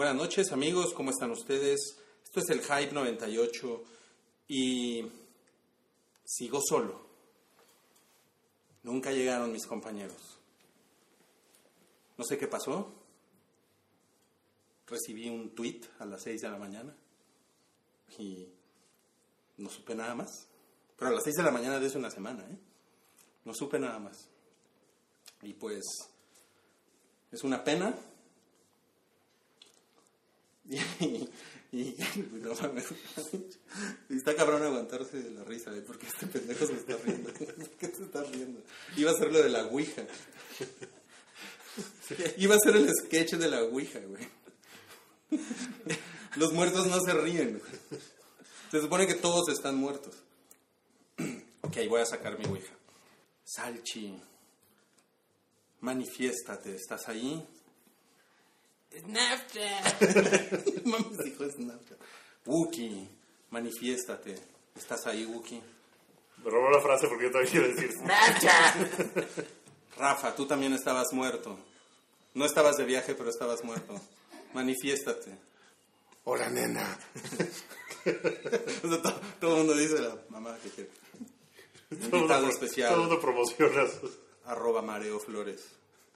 [0.00, 1.98] Buenas noches amigos, ¿cómo están ustedes?
[2.24, 3.84] Esto es el Hype 98
[4.48, 5.06] y
[6.24, 7.02] sigo solo.
[8.82, 10.38] Nunca llegaron mis compañeros.
[12.16, 12.90] No sé qué pasó.
[14.86, 16.96] Recibí un tweet a las 6 de la mañana
[18.16, 18.48] y
[19.58, 20.48] no supe nada más.
[20.96, 22.58] Pero a las 6 de la mañana de hace una semana, ¿eh?
[23.44, 24.30] No supe nada más.
[25.42, 25.84] Y pues
[27.30, 27.94] es una pena.
[31.72, 31.96] Y, y,
[32.42, 32.86] no mames.
[34.08, 35.82] Y está cabrón aguantarse de la risa, ¿eh?
[35.86, 37.32] Porque este pendejo se está riendo.
[37.32, 38.60] ¿Por qué se está riendo?
[38.96, 40.02] Iba a ser lo de la Ouija.
[42.38, 44.28] Iba a ser el sketch de la Ouija, güey.
[46.36, 47.62] Los muertos no se ríen.
[48.70, 50.14] Se supone que todos están muertos.
[51.62, 52.72] Ok, voy a sacar mi Ouija.
[53.44, 54.18] Salchi,
[55.80, 57.46] manifiéstate, ¿estás ahí?
[58.98, 60.02] Snapchat.
[60.84, 61.98] Mames, dijo Snapchat.
[62.46, 63.08] Wookie,
[63.50, 64.34] manifiéstate.
[64.76, 65.62] ¿Estás ahí, Wookie?
[66.44, 67.90] Me robó la frase porque yo también quiero decir
[69.98, 71.58] Rafa, tú también estabas muerto.
[72.34, 74.00] No estabas de viaje, pero estabas muerto.
[74.54, 75.36] Manifiéstate.
[76.24, 76.98] Hola, nena.
[78.82, 80.90] O sea, todo, todo el mundo dice la mamá que quiere.
[81.90, 82.88] Todo Invitado mundo- especial.
[82.88, 83.84] Todo el mundo promociona
[84.46, 85.60] Arroba Mareo Flores.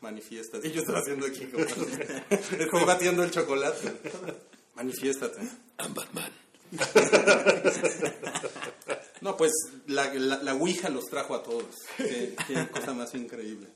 [0.04, 0.68] Manifiéstate.
[0.68, 1.64] Y yo estoy haciendo aquí como...
[1.64, 3.92] Estoy batiendo el chocolate.
[4.74, 5.40] Manifiéstate.
[9.20, 9.52] No, pues
[9.86, 11.64] la, la, la Ouija los trajo a todos.
[11.96, 13.68] Qué, qué cosa más increíble.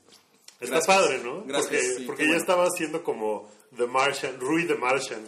[0.59, 0.85] Está Gracias.
[0.85, 1.43] padre, ¿no?
[1.43, 2.37] Gracias, porque sí, porque bueno.
[2.39, 5.21] estaba haciendo como The Martian, Rui The Martian,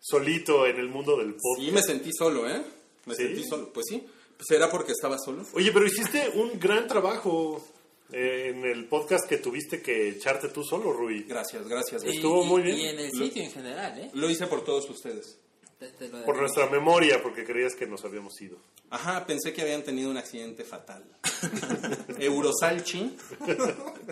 [0.00, 1.58] solito en el mundo del pop.
[1.60, 2.60] Sí, me sentí solo, ¿eh?
[3.06, 3.22] Me ¿Sí?
[3.22, 3.72] sentí solo.
[3.72, 4.04] Pues sí.
[4.36, 5.44] Pues era porque estaba solo.
[5.52, 7.64] Oye, pero hiciste un gran trabajo
[8.12, 11.24] eh, en el podcast que tuviste que echarte tú solo, Rui.
[11.24, 12.04] Gracias, gracias.
[12.04, 12.76] Y- Estuvo muy bien.
[12.78, 14.10] Y en el Lo- sitio en general, ¿eh?
[14.14, 15.38] Lo hice por todos ustedes.
[15.78, 18.56] Te- te lo Por nuestra memoria, porque creías que nos habíamos ido.
[18.90, 21.02] Ajá, pensé que habían tenido un accidente fatal.
[22.18, 23.16] Eurosalchi,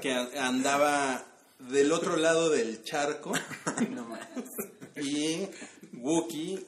[0.02, 1.25] que andaba
[1.58, 3.32] del otro lado del charco,
[3.91, 4.48] No mames.
[4.96, 5.46] y
[5.98, 6.58] Wookie,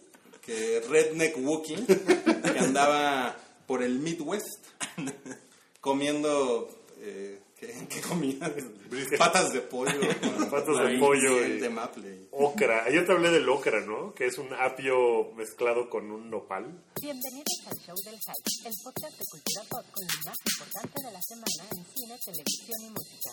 [0.40, 3.36] que Redneck Wookie, que andaba
[3.66, 4.66] por el Midwest,
[5.80, 6.78] comiendo...
[7.04, 8.00] Eh, ¿qué, qué?
[9.18, 9.90] Patas de pollo.
[10.50, 12.28] Patas de pollo y de maple.
[12.30, 12.84] Ocra.
[12.84, 14.14] Ayer te hablé del ocra, ¿no?
[14.14, 16.62] Que es un apio mezclado con un nopal.
[17.00, 21.10] Bienvenidos al Show del Hype, el podcast de cultura pop con lo más importante de
[21.10, 23.30] la semana en cine, televisión y música.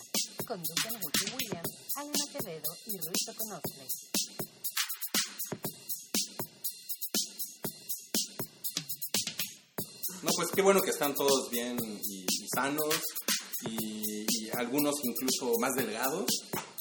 [0.48, 3.86] Conducen Ricky Williams, Alma Quevedo y Ruiz Oconostle.
[10.22, 12.98] No, pues qué bueno que están todos bien y, y sanos
[13.66, 16.26] y, y algunos incluso más delgados,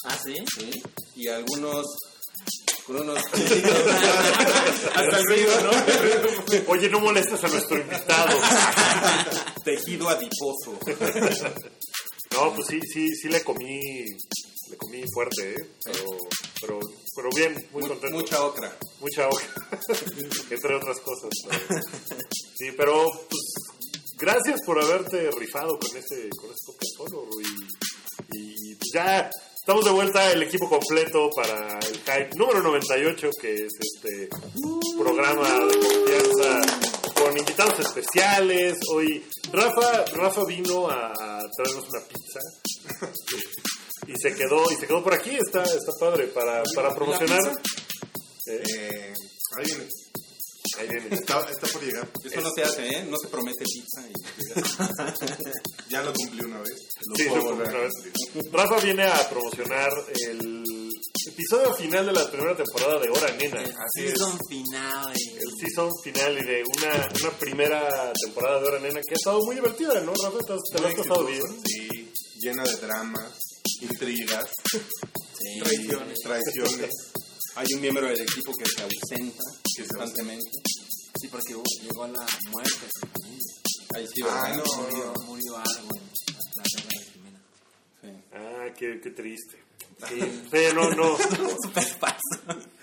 [0.06, 0.35] ¿Ah, sí?
[0.57, 0.69] ¿sí?
[1.16, 1.85] Y algunos
[2.85, 3.17] con unos
[4.95, 5.72] hasta arriba, ¿no?
[6.72, 8.39] Oye, no molestes a nuestro invitado.
[9.63, 10.78] Tejido adiposo.
[12.31, 13.79] No, pues sí, sí, sí le comí,
[14.69, 15.69] le comí fuerte, ¿eh?
[15.84, 16.03] Pero,
[16.62, 16.79] pero,
[17.16, 18.16] pero bien, muy Mu- contento.
[18.18, 18.72] mucha ocra.
[19.01, 19.47] Mucha hoja,
[20.50, 21.29] entre otras cosas.
[22.57, 23.41] Sí, pero pues
[24.19, 27.28] gracias por haberte rifado con ese, con podcast solo,
[28.31, 33.53] y, y, ya estamos de vuelta el equipo completo para el Hype número 98, que
[33.53, 34.30] es este
[34.97, 36.62] programa de confianza
[37.13, 38.78] con invitados especiales.
[38.94, 42.40] Hoy Rafa, Rafa vino a, a traernos una pizza.
[44.07, 47.41] Y se quedó, y se quedó por aquí, está, está padre para, para promocionar.
[48.47, 48.63] ¿Eh?
[48.66, 49.13] Eh,
[49.57, 50.08] ahí viene.
[50.77, 51.07] Ahí viene.
[51.15, 52.07] Está, está por llegar.
[52.23, 53.03] Eso no se hace, ¿eh?
[53.09, 54.01] No se promete pizza.
[54.07, 54.13] Y...
[55.89, 56.87] Ya lo cumplí una vez.
[57.05, 57.93] Lo Sí, puedo lo volver a otra vez.
[58.51, 60.63] Rafa viene a promocionar el
[61.27, 63.61] episodio final de la primera temporada de Hora Nena.
[63.63, 64.09] El Así es.
[64.11, 65.13] season final.
[65.17, 69.19] y- El season final y de una, una primera temporada de Hora Nena que ha
[69.19, 70.37] estado muy divertida, ¿no, Rafa?
[70.45, 71.41] ¿Te, lo has pasado bien?
[71.65, 73.31] Sí, llena de dramas,
[73.81, 75.59] intrigas, Sí.
[75.63, 76.17] traiciones.
[76.23, 76.89] traiciones.
[77.59, 79.44] Hay un miembro del equipo que se ausenta
[79.75, 80.50] Que se constantemente.
[81.19, 83.53] Sí, porque uh, llegó la muerte a su familia.
[83.95, 84.63] Ahí sí, Ah, no.
[84.81, 86.01] Murió, murió algo en
[86.56, 87.41] la guerra de Crimea.
[88.01, 88.09] Sí.
[88.33, 89.57] Ah, qué, qué triste.
[90.07, 91.17] Sí, ella no, no,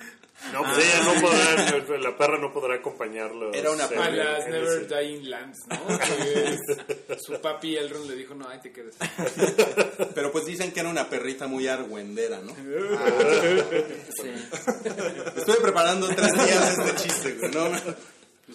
[0.53, 3.53] no, pues ella no podrá, la perra no podrá acompañarlo.
[3.53, 4.05] Era una en- perra.
[4.05, 7.19] A las Never Dying Lamps, ¿no?
[7.19, 8.95] Su papi Elrond le dijo, no, ahí te quedas.
[10.15, 12.55] Pero pues dicen que era una perrita muy argüendera, ¿no?
[12.55, 14.31] Sí.
[15.37, 17.51] Estuve preparando tres días este chiste, güey.
[17.53, 17.69] No,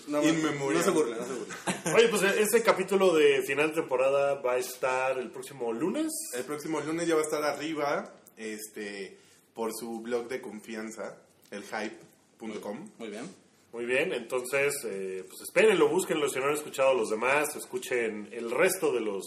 [0.07, 1.55] no, no se burla, no se burla.
[1.95, 6.11] Oye, pues este capítulo de final de temporada va a estar el próximo lunes.
[6.33, 9.17] El próximo lunes ya va a estar arriba, este,
[9.53, 11.17] por su blog de confianza.
[11.51, 12.89] elhype.com.
[12.97, 13.29] Muy bien.
[13.73, 18.51] Muy bien, entonces, eh, pues espérenlo, búsquenlo si no han escuchado los demás, escuchen el
[18.51, 19.23] resto de los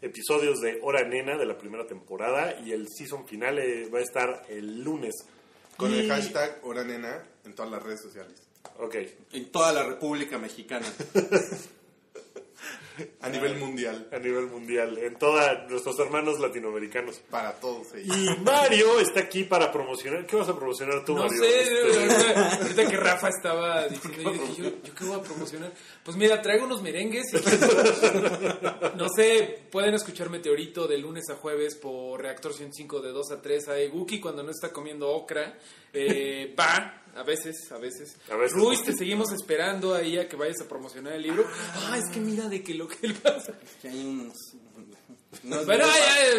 [0.00, 4.02] episodios de Hora Nena de la primera temporada y el season final eh, va a
[4.02, 5.14] estar el lunes.
[5.76, 8.42] Con Y- el hashtag Hora Nena en todas las redes sociales.
[8.78, 8.96] Ok,
[9.32, 10.86] En toda la República Mexicana.
[13.20, 14.08] A nivel mundial.
[14.12, 15.40] a nivel mundial, en todos
[15.70, 17.20] nuestros hermanos latinoamericanos.
[17.30, 18.16] Para todos ellos.
[18.16, 20.26] Y Mario está aquí para promocionar.
[20.26, 21.38] ¿Qué vas a promocionar tú, No Mario?
[21.42, 25.72] sé, Este, ahorita, que Rafa estaba diciendo, yo dije, ¿yo, yo qué voy a promocionar?
[26.04, 27.24] Pues mira, traigo unos merengues.
[27.32, 27.36] y-
[28.96, 33.40] no sé, pueden escuchar Meteorito de lunes a jueves por Reactor 105 de 2 a
[33.42, 33.68] 3.
[33.68, 35.58] Hay Guki cuando no está comiendo ocra.
[35.94, 38.16] Eh, va, a veces, a veces.
[38.30, 38.56] A veces.
[38.56, 41.44] Ruiz, te seguimos esperando ahí a que vayas a promocionar el libro.
[41.74, 43.54] Ah, es que mira de que lo que él pasa.
[43.80, 44.36] Que hay unos...
[45.44, 45.86] No es, Bueno,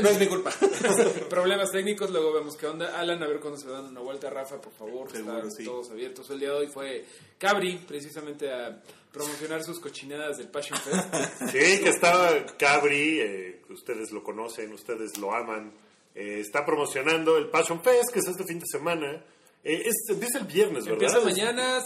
[0.03, 0.51] no es mi culpa.
[1.29, 3.00] Problemas técnicos, luego vemos qué onda.
[3.00, 4.29] Alan, a ver cuándo se dan una vuelta.
[4.29, 5.65] Rafa, por favor, Seguro, están sí.
[5.65, 6.29] todos abiertos.
[6.29, 7.03] El día de hoy fue
[7.39, 11.07] Cabri, precisamente a promocionar sus cochinadas del Passion Fest.
[11.51, 15.73] Sí, que estaba Cabri, eh, ustedes lo conocen, ustedes lo aman.
[16.13, 19.23] eh, está promocionando el Passion Fest, que es este fin de semana.
[19.63, 21.03] Eh, es, empieza el viernes, ¿verdad?
[21.03, 21.83] Empieza mañana,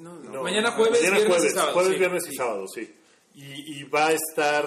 [0.00, 1.72] no, no, No, mañana jueves, mañana viernes jueves, y sábado.
[1.72, 2.30] Jueves, sí, viernes sí.
[2.30, 2.94] y sábado, sí.
[3.34, 4.64] Y, y va a estar...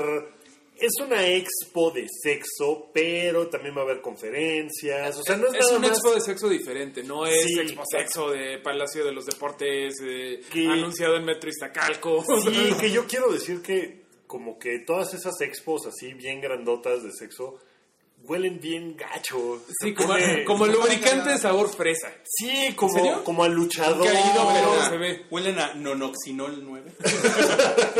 [0.77, 5.17] Es una expo de sexo, pero también va a haber conferencias.
[5.17, 5.91] O sea, no es, Es nada un más...
[5.91, 10.41] expo de sexo diferente, no es Sí, expo sexo de Palacio de los Deportes, eh,
[10.51, 12.25] Que- anunciado en Metro Iztacalco.
[12.44, 17.12] Sí, que yo quiero decir que como que todas esas expos así bien grandotas de
[17.13, 17.57] sexo
[18.27, 19.62] huelen bien gacho.
[19.79, 20.15] Sí, como,
[20.47, 22.12] como lubricante de sabor fresa.
[22.25, 24.07] Sí, como, como a luchador.
[24.07, 25.25] Ido, pero Huelen a- se ve.
[25.29, 26.91] Huelen a nonoxinol 9.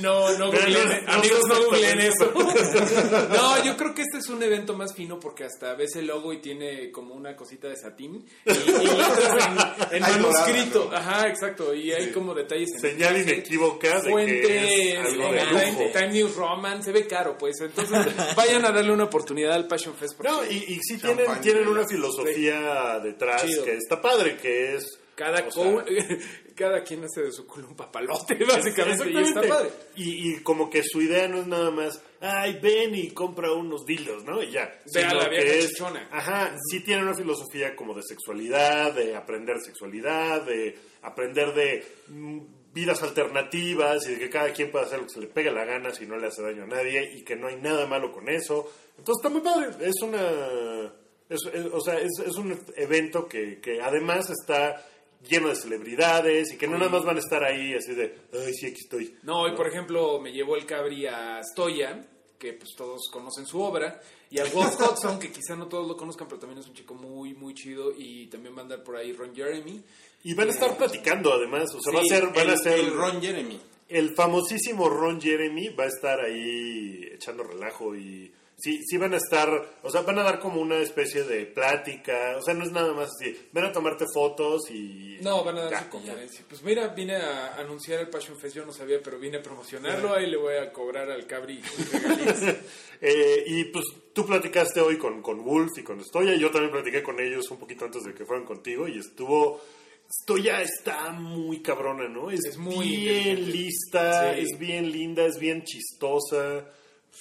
[0.00, 2.32] No, no googleen, amigos, no googleen eso.
[3.30, 6.32] No, yo creo que este es un evento más fino porque hasta ves el logo
[6.32, 10.90] y tiene como una cosita de satín y, y en, en manuscrito.
[10.92, 11.74] Ajá, exacto.
[11.74, 15.72] Y hay como detalles en Señal inequívoca de que fuentes, es algo en de Time,
[15.72, 15.84] lujo.
[15.92, 17.60] Time News Roman, se ve caro, pues.
[17.60, 20.14] Entonces, vayan a darle una oportunidad al Passion Fest.
[20.16, 23.64] porque No, y, y sí tienen, tienen una filosofía detrás Chido.
[23.64, 24.98] que está padre, que es...
[25.14, 25.84] cada, o sea,
[26.60, 29.70] cada quien hace de su culo un papalote, básicamente, y está padre.
[29.96, 33.84] Y, y como que su idea no es nada más, ay, ven y compra unos
[33.86, 34.42] dildos, ¿no?
[34.42, 34.78] Y ya.
[34.94, 36.08] Ve a la vieja que es- chichona.
[36.12, 42.40] Ajá, sí tiene una filosofía como de sexualidad, de aprender sexualidad, de aprender de mm,
[42.74, 45.64] vidas alternativas y de que cada quien puede hacer lo que se le pegue la
[45.64, 48.28] gana si no le hace daño a nadie y que no hay nada malo con
[48.28, 48.70] eso.
[48.98, 49.70] Entonces está muy padre.
[49.88, 50.92] Es una...
[51.28, 54.84] es- es- o sea, es, es un evento que, que además está
[55.28, 58.54] lleno de celebridades y que no nada más van a estar ahí así de, ay,
[58.54, 59.16] sí, aquí estoy.
[59.22, 62.06] No, y por ejemplo, me llevó el Cabri a Stoya,
[62.38, 64.00] que pues todos conocen su obra,
[64.30, 66.94] y a Wolf Hudson, que quizá no todos lo conozcan, pero también es un chico
[66.94, 69.82] muy, muy chido, y también va a andar por ahí Ron Jeremy.
[70.24, 72.78] Y van a estar platicando además, o sea, va a ser, van el, a ser
[72.78, 73.60] el Ron Jeremy.
[73.88, 79.16] el famosísimo Ron Jeremy va a estar ahí echando relajo y sí, sí van a
[79.16, 79.48] estar,
[79.82, 82.92] o sea, van a dar como una especie de plática, o sea, no es nada
[82.92, 85.18] más así, van a tomarte fotos y...
[85.22, 86.44] No, van a dar Ya, su conferencia.
[86.48, 90.14] Pues mira, vine a anunciar el Passion Fest, yo no sabía, pero vine a promocionarlo,
[90.14, 91.60] ahí le voy a cobrar al Cabri.
[93.02, 97.02] Eh, y pues tú platicaste hoy con, con Wolf y con Stoya, yo también platiqué
[97.02, 99.58] con ellos un poquito antes de que fueran contigo y estuvo...
[100.22, 102.30] Stoya está muy cabrona, ¿no?
[102.30, 104.40] Es, Es muy bien lista, Sí.
[104.40, 106.66] es bien linda, es bien chistosa.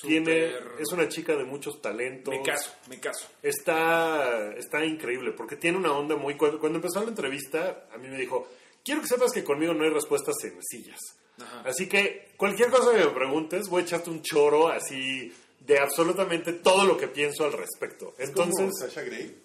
[0.01, 2.33] Tiene, es una chica de muchos talentos.
[2.33, 3.27] Me caso, me caso.
[3.43, 6.35] Está, está increíble porque tiene una onda muy...
[6.35, 8.47] Cuando, cuando empezó la entrevista, a mí me dijo,
[8.83, 10.99] quiero que sepas que conmigo no hay respuestas sencillas.
[11.41, 11.63] Ajá.
[11.65, 16.53] Así que cualquier cosa que me preguntes, voy a echarte un choro así de absolutamente
[16.53, 18.13] todo lo que pienso al respecto.
[18.17, 19.35] Entonces, Entonces, Sasha Grey.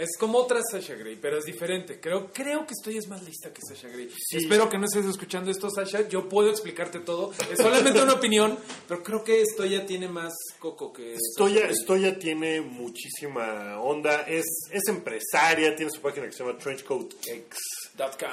[0.00, 2.00] Es como otra Sasha Grey, pero es diferente.
[2.00, 4.08] Creo, creo que estoy es más lista que Sasha Grey.
[4.10, 4.38] Sí.
[4.38, 6.08] Espero que no estés escuchando esto, Sasha.
[6.08, 7.32] Yo puedo explicarte todo.
[7.50, 11.16] Es solamente una opinión, pero creo que esto ya tiene más coco que.
[11.16, 11.74] Sasha Stoya, Grey.
[11.82, 18.30] Stoya tiene muchísima onda, es, es empresaria, tiene su página que se llama trenchcoatx.com.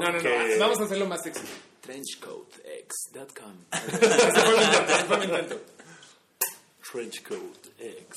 [0.00, 0.58] No, no, que- no.
[0.60, 1.42] Vamos a hacerlo más sexy.
[1.82, 3.64] Trenchcoatx.com.
[3.72, 4.92] Ese fue mi intento.
[4.94, 5.60] ese fue mi intento.
[6.90, 8.16] Trenchcoatx.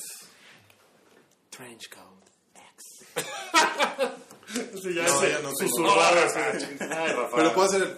[1.50, 2.13] Trenchcoat.
[4.74, 5.50] Ese ya No, ya no.
[7.34, 7.96] Pero puedo hacer el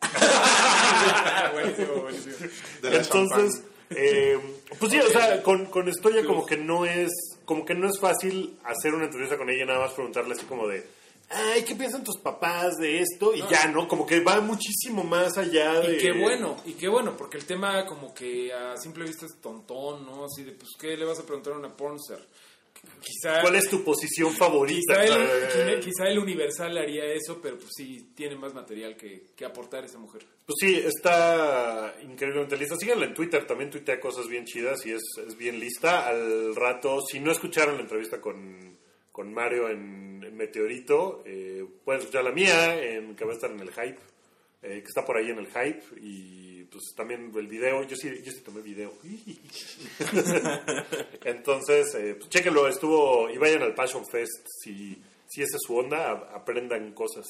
[1.52, 2.36] buenísimo, buenísimo.
[2.82, 4.38] de la Entonces, eh,
[4.78, 7.10] pues sí, o sea, con, con Estoya como que no es,
[7.44, 10.68] como que no es fácil hacer una entrevista con ella, nada más preguntarle así como
[10.68, 10.86] de,
[11.30, 13.34] ay, ¿qué piensan tus papás de esto?
[13.34, 13.88] Y ya, ¿no?
[13.88, 15.96] Como que va muchísimo más allá de...
[15.96, 19.40] Y qué bueno, y qué bueno, porque el tema como que a simple vista es
[19.40, 20.24] tontón, ¿no?
[20.24, 22.20] Así de, pues, ¿qué le vas a preguntar a una pornstar?
[23.00, 25.00] Quizá, ¿Cuál es tu posición favorita?
[25.02, 29.44] quizá, el, quizá el Universal haría eso, pero pues sí tiene más material que, que
[29.44, 30.24] aportar esa mujer.
[30.46, 32.76] Pues sí, está increíblemente lista.
[32.76, 36.06] Síganla en Twitter, también tuitea cosas bien chidas y es, es bien lista.
[36.08, 38.78] Al rato, si no escucharon la entrevista con,
[39.12, 43.50] con Mario en, en Meteorito, eh, pueden escuchar la mía, en, que va a estar
[43.50, 43.98] en el Hype,
[44.62, 45.82] eh, que está por ahí en el Hype.
[46.00, 48.92] Y pues también el video, yo sí, yo sí tomé video.
[51.24, 55.76] Entonces, eh, pues chéquenlo, estuvo, y vayan al Passion Fest, si, si esa es su
[55.76, 57.26] onda, aprendan cosas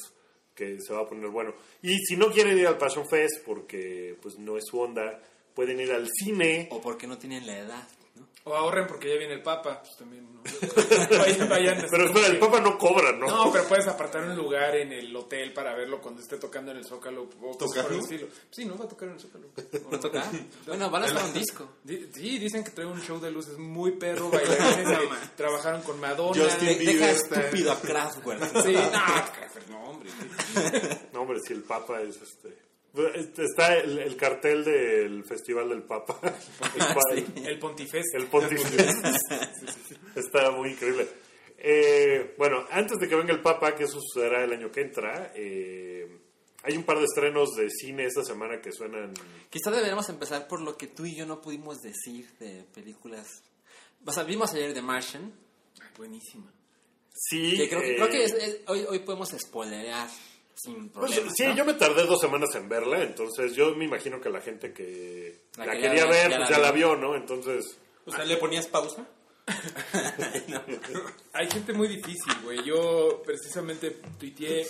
[0.53, 1.53] que se va a poner bueno.
[1.81, 5.21] Y si no quieren ir al Passion Fest porque pues no es su onda,
[5.53, 6.67] pueden ir al cine.
[6.71, 7.87] O porque no tienen la edad.
[8.49, 10.41] O ahorren porque ya viene el Papa, pues también, ¿no?
[11.19, 13.27] vayan, vayan, Pero espera, el Papa no cobra, ¿no?
[13.27, 16.77] No, pero puedes apartar un lugar en el hotel para verlo cuando esté tocando en
[16.77, 18.27] el Zócalo o cosas por el estilo.
[18.49, 19.47] Sí, no va a tocar en el Zócalo.
[19.93, 20.25] ¿Va a tocar?
[20.65, 21.69] Bueno, van a hacer un disco.
[21.83, 24.99] Di- Sí, dicen que trae un show de luces muy perro, bailarines
[25.35, 26.43] trabajaron con Madonna.
[26.43, 28.63] Justin Bieber deja estúpido a Kraftwerk.
[28.63, 28.73] Sí,
[29.69, 30.09] no, no, hombre.
[31.13, 32.68] No, hombre, si el Papa es este...
[33.15, 36.19] Este, Está el, el cartel del Festival del Papa.
[37.13, 38.15] El, El Pontifest.
[38.15, 38.87] el pontífice.
[40.15, 41.07] Está muy increíble.
[41.57, 45.31] Eh, bueno, antes de que venga el Papa, que eso sucederá el año que entra,
[45.35, 46.07] eh,
[46.63, 49.13] hay un par de estrenos de cine esta semana que suenan...
[49.49, 53.43] Quizá deberíamos empezar por lo que tú y yo no pudimos decir de películas.
[54.05, 55.33] O sea, vimos ayer The Martian.
[55.97, 56.51] Buenísima.
[57.13, 60.09] Sí, Que creo, que- eh, creo que es- es- hoy, hoy podemos spoilerear
[60.61, 61.33] sin Pues, problemas.
[61.37, 61.55] sí, ¿no?
[61.55, 65.41] yo me tardé dos semanas en verla, entonces yo me imagino que la gente que
[65.57, 66.87] La la, quería quería ver, ver, ya pues la ya la vio.
[66.89, 67.15] vio, ¿no?
[67.15, 69.07] Entonces, O sea, ¿le ponías pausa?
[71.33, 72.63] Hay gente muy difícil, güey.
[72.63, 74.65] Yo precisamente tuiteé.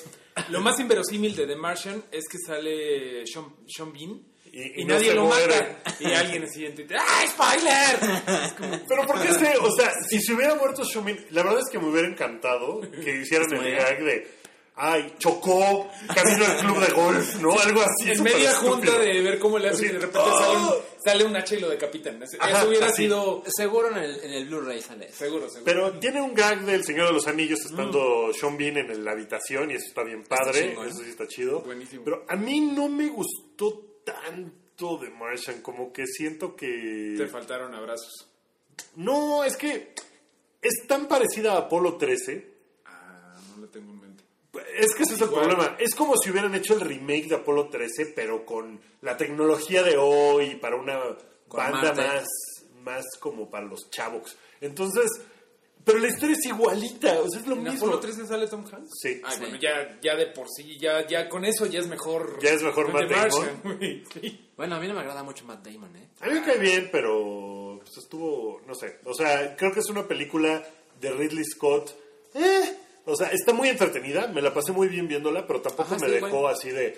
[0.49, 4.85] Lo más inverosímil de The Martian es que sale Sean, Sean Bean Y- y, y
[4.85, 5.55] no nadie lo muere.
[5.83, 5.95] mata.
[5.99, 8.81] Y alguien así en Twitter, ¡ah, spoiler!
[8.87, 11.77] Pero ¿por qué se, o sea, si se hubiera muerto Shumin, la verdad es que
[11.79, 14.38] me hubiera encantado que hicieran el gag de,
[14.79, 17.59] ay, chocó, camino al club de golf, ¿no?
[17.59, 18.11] Algo así.
[18.11, 18.75] en media estúpido.
[18.75, 20.39] junta de ver cómo le hacen y de repente ¡Oh!
[20.39, 22.23] sale, un, sale un hacha y lo decapitan.
[22.23, 23.03] Eso Ajá, hubiera así.
[23.03, 23.43] sido...
[23.47, 25.11] Seguro en el, en el Blu-ray sale.
[25.11, 25.65] Seguro, seguro.
[25.65, 29.71] Pero tiene un gag del Señor de los Anillos estando Sean Bean en la habitación
[29.71, 31.61] y eso está bien padre, eso sí está chido.
[31.61, 32.03] Buenísimo.
[32.05, 37.15] Pero a mí no me gustó tanto de Martian, como que siento que...
[37.17, 38.27] Te faltaron abrazos.
[38.95, 39.93] No, es que
[40.61, 42.53] es tan parecida a Apolo 13.
[42.85, 44.08] Ah, no lo tengo en mente.
[44.77, 45.47] Es que ese es el Igual.
[45.47, 45.75] problema.
[45.79, 49.97] Es como si hubieran hecho el remake de Apolo 13, pero con la tecnología de
[49.97, 50.99] hoy, para una
[51.47, 52.01] Con banda Marte.
[52.01, 52.27] más,
[52.83, 54.35] más como para los chavos.
[54.61, 55.09] Entonces,
[55.85, 57.87] pero la historia es igualita, o sea, es lo ¿En mismo.
[57.87, 58.89] Apolo 13 sale Tom Hanks?
[59.01, 59.21] Sí.
[59.23, 59.39] Ay, Sí.
[59.39, 62.39] bueno, ya, ya de por sí, ya, ya con eso ya es mejor.
[62.41, 63.79] Ya es mejor Matt Damon.
[64.13, 64.49] Sí.
[64.57, 66.09] Bueno, a mí no me agrada mucho Matt Damon, ¿eh?
[66.21, 68.99] A mí me cae bien, pero pues, estuvo, no sé.
[69.05, 70.63] O sea, creo que es una película
[70.99, 71.95] de Ridley Scott.
[72.33, 72.77] Eh,
[73.11, 76.07] o sea, está muy entretenida, me la pasé muy bien viéndola, pero tampoco Ajá, me
[76.07, 76.47] sí, dejó bueno.
[76.47, 76.97] así de,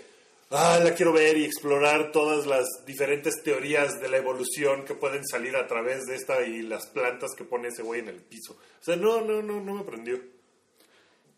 [0.52, 5.26] ah, la quiero ver y explorar todas las diferentes teorías de la evolución que pueden
[5.26, 8.54] salir a través de esta y las plantas que pone ese güey en el piso.
[8.54, 10.20] O sea, no, no, no, no me prendió.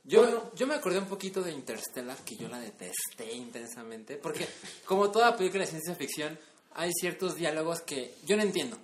[0.05, 4.45] Yo, yo me acordé un poquito de Interstellar, que yo la detesté intensamente, porque
[4.85, 6.37] como toda película de ciencia ficción,
[6.73, 8.77] hay ciertos diálogos que yo no entiendo,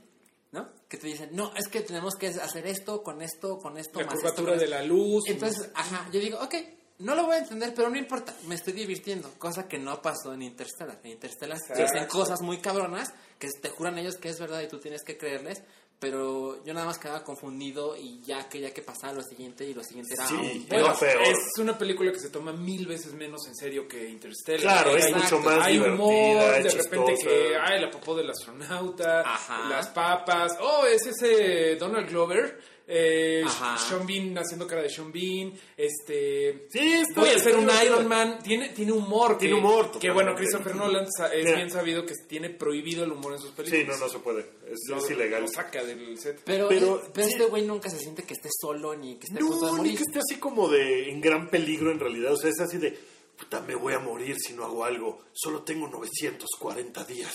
[0.52, 0.70] ¿no?
[0.88, 4.08] Que te dicen, no, es que tenemos que hacer esto, con esto, con esto, La
[4.08, 5.24] más curvatura esto, de la luz.
[5.28, 6.56] Entonces, ajá, yo digo, ok,
[7.00, 10.34] no lo voy a entender, pero no importa, me estoy divirtiendo, cosa que no pasó
[10.34, 11.00] en Interstellar.
[11.04, 14.68] En Interstellar te dicen cosas muy cabronas que te juran ellos que es verdad y
[14.68, 15.64] tú tienes que creerles,
[16.00, 19.84] pero yo nada más quedaba confundido y ya quería que pasara lo siguiente y lo
[19.84, 23.56] siguiente era Sí, aún Bueno, es una película que se toma mil veces menos en
[23.56, 24.62] serio que Interstellar.
[24.84, 28.30] Claro, es Hay- mucho más Hay divertida, humor, de repente que, ay, la popó del
[28.30, 29.68] astronauta, Ajá.
[29.70, 32.60] las papas, oh, es ese Donald Glover,
[32.92, 33.44] eh.
[33.88, 36.66] Sean Bean haciendo cara de Sean Bean, este...
[36.72, 37.70] Sí, está- Voy a hacer un.
[37.86, 39.38] Iron Man, tiene, tiene humor.
[39.38, 41.56] Tiene que, humor, Que bueno, Christopher Nolan es Mira.
[41.56, 44.00] bien sabido que tiene prohibido el humor en sus Sí, películas.
[44.00, 44.40] no, no se puede.
[44.70, 45.42] Es, Lo- es ilegal.
[45.44, 46.42] Lo saca del set.
[46.44, 47.34] Pero, Pero, pero sí.
[47.34, 49.84] este güey nunca se siente que esté solo ni que esté a punto de No,
[49.84, 52.34] ni que esté así como de en gran peligro en realidad.
[52.34, 52.98] O sea, es así de,
[53.40, 55.24] puta, me voy a morir si no hago algo.
[55.34, 57.34] Solo tengo 940 días.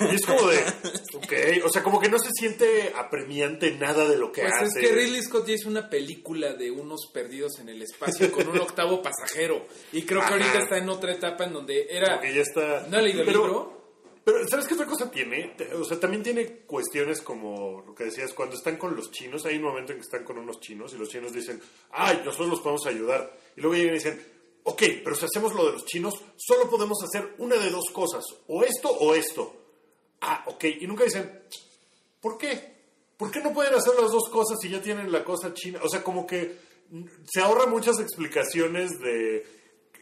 [0.00, 0.58] Y es como de,
[1.14, 1.64] ok.
[1.64, 4.80] O sea, como que no se siente apremiante nada de lo que Pues hace.
[4.80, 8.48] es que Ridley Scott ya hizo una película de unos perdidos en el espacio con
[8.48, 9.66] un octavo pasajero.
[9.92, 12.08] Y creo que ahorita está en otra etapa en donde era...
[12.16, 12.86] Como que ya está.
[12.88, 13.82] ¿No ha leído el Pero- libro?
[14.24, 15.56] Pero, ¿sabes qué otra cosa tiene?
[15.74, 19.56] O sea, también tiene cuestiones como lo que decías, cuando están con los chinos, hay
[19.56, 22.60] un momento en que están con unos chinos y los chinos dicen, ay, nosotros los
[22.60, 23.36] podemos ayudar.
[23.56, 24.24] Y luego llegan y dicen,
[24.64, 28.24] ok, pero si hacemos lo de los chinos, solo podemos hacer una de dos cosas,
[28.48, 29.54] o esto o esto.
[30.20, 31.42] Ah, ok, y nunca dicen,
[32.20, 32.72] ¿por qué?
[33.16, 35.78] ¿por qué no pueden hacer las dos cosas si ya tienen la cosa china?
[35.84, 36.56] O sea, como que
[37.32, 39.46] se ahorra muchas explicaciones de...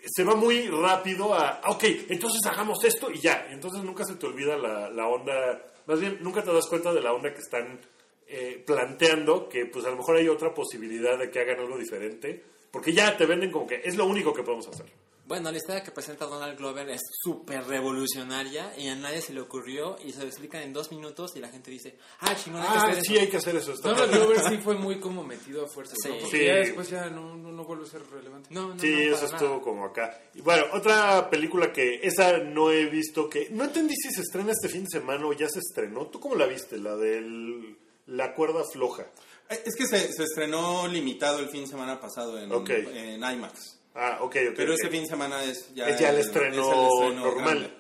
[0.06, 3.46] Se va muy rápido a, "Ah, ok, entonces hagamos esto y ya.
[3.50, 7.02] Entonces nunca se te olvida la, la onda, más bien nunca te das cuenta de
[7.02, 7.78] la onda que están
[8.26, 12.42] eh, planteando, que pues a lo mejor hay otra posibilidad de que hagan algo diferente,
[12.70, 14.86] porque ya te venden como que es lo único que podemos hacer.
[15.26, 19.40] Bueno, la historia que presenta Donald Glover es súper revolucionaria y a nadie se le
[19.40, 22.66] ocurrió y se lo explican en dos minutos y la gente dice, ah, chingón, hay
[22.68, 23.20] que Ah, hacer sí, eso".
[23.22, 23.72] hay que hacer eso.
[23.74, 24.12] está Donald.
[24.12, 26.14] Glover sí fue muy como metido a fuerza, ¿no?
[26.14, 26.18] Sí.
[26.20, 26.44] Porque Sí.
[26.46, 28.48] ya después ya no, no, no vuelve a ser relevante.
[28.52, 29.60] No, no, Sí, no, eso estuvo nada.
[29.62, 30.20] como acá.
[30.34, 34.50] Y bueno, otra película que esa no he visto, que no entendí si se estrena
[34.50, 36.06] este fin de semana o ya se estrenó.
[36.08, 36.76] ¿Tú cómo la viste?
[36.76, 39.06] La de La cuerda floja.
[39.50, 42.70] Eh, Es que se, se estrenó limitado el fin de semana pasado en, Ok.
[42.70, 43.78] en IMAX.
[43.94, 44.54] Ah, ok, ok.
[44.56, 44.78] Pero ok.
[44.80, 47.76] ese fin de semana es ya, Es ya el es estreno estreno normal.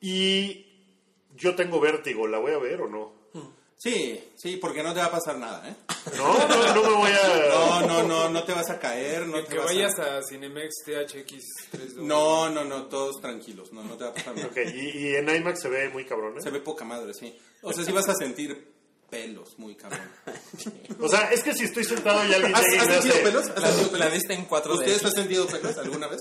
[0.00, 0.66] Y
[1.36, 3.20] yo tengo vértigo, ¿la voy a ver o no?
[3.82, 5.74] Sí, sí, porque no te va a pasar nada, ¿eh?
[6.14, 7.48] No, no, no me voy a...
[7.48, 10.18] No, no, no, no te vas a caer, no te que vas vayas a...
[10.18, 14.36] a Cinemex THX 3 No, no, no, todos tranquilos, no, no te va a pasar
[14.36, 14.48] nada.
[14.48, 16.42] Ok, y, y en IMAX se ve muy cabrón, ¿eh?
[16.42, 17.34] Se ve poca madre, sí.
[17.62, 18.70] O sea, sí vas a sentir
[19.10, 20.00] pelos muy cabrón.
[21.02, 23.22] O sea, es que si estoy sentado y alguien ¿Has, llega y has sentido hace...
[23.24, 23.48] pelos?
[23.48, 24.24] ¿Has La, sentido pelos?
[24.30, 24.74] en 4D.
[24.74, 26.20] ¿Ustedes han sentido pelos alguna vez?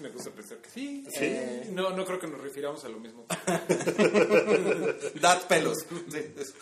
[0.00, 1.04] Me gusta pensar que sí.
[1.10, 1.18] Sí.
[1.24, 3.24] Eh, no, no creo que nos refiramos a lo mismo.
[5.20, 5.78] Dad pelos.
[6.10, 6.52] Sí, eso.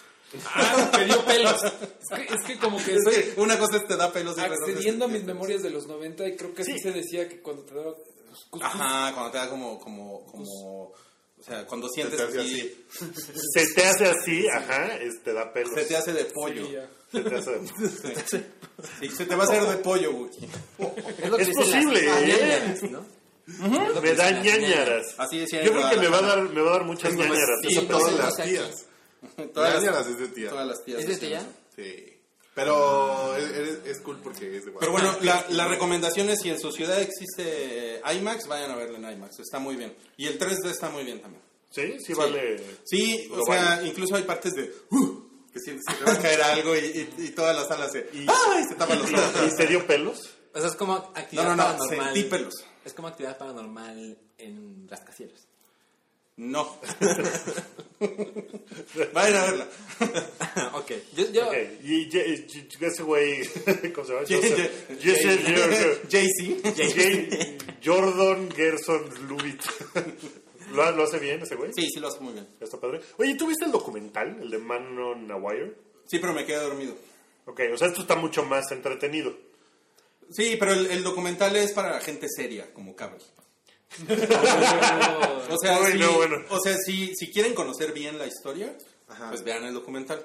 [0.47, 1.63] Ah, me dio pelos.
[1.63, 4.37] Es que, es que como que Es estoy que una cosa es te da pelos
[4.37, 6.81] y accediendo a mis memorias de los 90 y creo que así Sí.
[6.81, 7.95] se decía que cuando te daba...
[8.51, 10.93] pues, Ajá, cuando te da como, como, como, o
[11.45, 12.87] sea, cuando sientes te hace así,
[13.53, 15.71] Se te hace así, ajá, es- te da pelos.
[15.75, 16.67] se te hace de pollo.
[16.67, 16.77] sí.
[17.13, 17.61] Se te hace-
[19.01, 20.31] Sí, se te va a hacer de pollo, güey.
[21.23, 22.27] Es, lo que Es dicen posible, las- ¿eh?
[22.27, 23.07] ñañaras, ¿no?
[23.47, 25.07] Es lo que Me da las ñañaras.
[25.19, 27.49] Así decía Yo creo que me va a dar, me va a dar muchas ñañaras.
[27.63, 28.87] esa Todas las tías.
[29.55, 30.51] Todas las, de tía.
[30.53, 31.01] las tías.
[31.01, 31.47] ¿Es de eso.
[31.77, 32.14] Sí.
[32.55, 36.61] Pero es, es- cool porque es de Pero bueno, la, la recomendación es si en
[36.61, 39.41] su ciudad existe IMAX, vayan a verlo en IMAX.
[39.41, 39.95] Está muy bien.
[40.17, 41.43] Y el 3D está muy bien también.
[41.71, 42.63] Sí, sí vale.
[42.85, 43.89] Sí, o sea, vale.
[43.89, 44.73] incluso hay partes de...
[44.91, 47.89] "Uh", que sientes que te va a caer algo y, y, y toda la sala
[47.89, 48.09] se...
[48.13, 48.65] ¡Ay!
[48.69, 49.53] Se tapan los ojos.
[49.53, 50.31] ¿Y te dio pelos?
[50.55, 52.15] O sea, es como No, actividad no, no, paranormal.
[52.15, 52.55] sentí pelos.
[52.85, 55.49] Es como actividad paranormal en rascacielos.
[56.37, 56.79] No.
[59.13, 59.69] Vayan a verla.
[60.75, 60.91] ok.
[61.17, 62.09] Yo, yo, Ok, y
[62.87, 63.47] ese güey,
[63.95, 64.27] ¿cómo se llama?
[64.27, 64.71] Joseph
[65.47, 66.75] Jordan- Jay-Z.
[66.75, 69.63] Jay- Jordan Gerson Lubit.
[70.73, 71.71] ¿Lo, ¿Lo hace bien ese güey?
[71.75, 72.49] Sí, sí lo hace muy bien.
[72.61, 73.01] Está padre.
[73.19, 75.75] Oye, ¿tú viste el documental, el de Man on a Wire?
[76.07, 76.95] Sí, pero me quedé dormido.
[77.47, 79.37] Ok, o sea, esto está mucho más entretenido.
[80.31, 83.23] Sí, pero el, el documental es para gente seria, como Cabri.
[85.51, 86.37] O sea, Uy, si, no, bueno.
[86.51, 88.77] o sea si, si quieren conocer bien la historia,
[89.09, 89.29] Ajá.
[89.31, 90.25] pues vean el documental.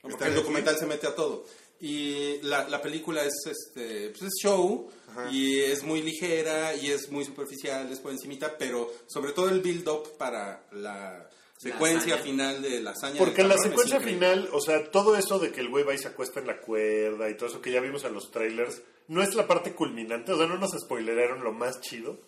[0.00, 1.44] Porque ¿Está el en documental se mete a todo.
[1.80, 4.90] Y la, la película es este pues es show
[5.30, 9.60] y es muy ligera y es muy superficial, es por encimita, pero sobre todo el
[9.60, 12.24] build up para la secuencia hazaña.
[12.30, 13.18] final de la hazaña.
[13.18, 15.98] Porque en la secuencia final, o sea, todo eso de que el güey va y
[15.98, 19.22] se acuesta en la cuerda y todo eso que ya vimos en los trailers, no
[19.22, 22.20] es la parte culminante, o sea, no nos spoileraron lo más chido.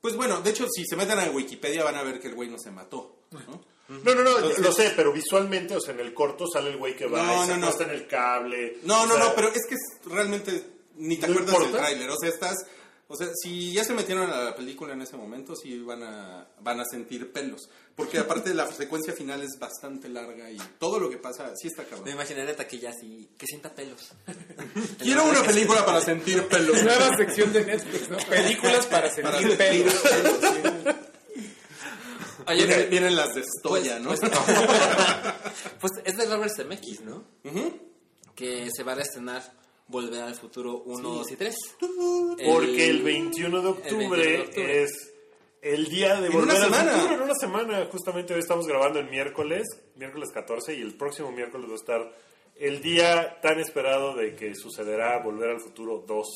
[0.00, 2.48] Pues bueno, de hecho, si se meten a Wikipedia van a ver que el güey
[2.48, 3.16] no se mató.
[3.30, 3.40] ¿no?
[3.88, 6.76] No, no, no, Entonces- lo sé, pero visualmente, o sea, en el corto sale el
[6.76, 8.78] güey que va No, y se no, en el cable.
[8.84, 10.64] No, no, sea, no, pero es que es- realmente
[10.96, 11.86] ni te ¿No acuerdas del importa?
[11.86, 12.10] tráiler.
[12.10, 12.54] O sea, estás.
[13.12, 16.46] O sea, si ya se metieron a la película en ese momento, sí van a,
[16.60, 17.68] van a sentir pelos.
[17.96, 21.82] Porque aparte la secuencia final es bastante larga y todo lo que pasa, sí está
[21.82, 22.08] me cabrón.
[22.08, 24.12] imaginaré a taquilla así, que sienta pelos.
[25.00, 26.80] Quiero una película para sentir pelos.
[26.84, 28.16] Nueva sección de Netflix, ¿no?
[28.18, 29.94] Películas para Para sentir sentir pelos.
[29.94, 30.96] pelos.
[32.46, 34.10] Oye, Vienen, vienen las de Stoya, ¿no?
[34.10, 34.20] Pues,
[35.80, 37.24] pues es de Robert Zemeckis, ¿no?
[38.36, 39.42] Que se va a reestrenar
[39.90, 41.56] Volver al Futuro 1, 2 y 3.
[42.46, 44.82] Porque el 21 de octubre, 21 de octubre.
[44.82, 44.90] es
[45.62, 47.88] el día de En volver al futuro, en una semana.
[47.90, 52.16] Justamente hoy estamos grabando el miércoles, miércoles 14, y el próximo miércoles va a estar
[52.56, 56.26] el día tan esperado de que sucederá Volver al Futuro 2.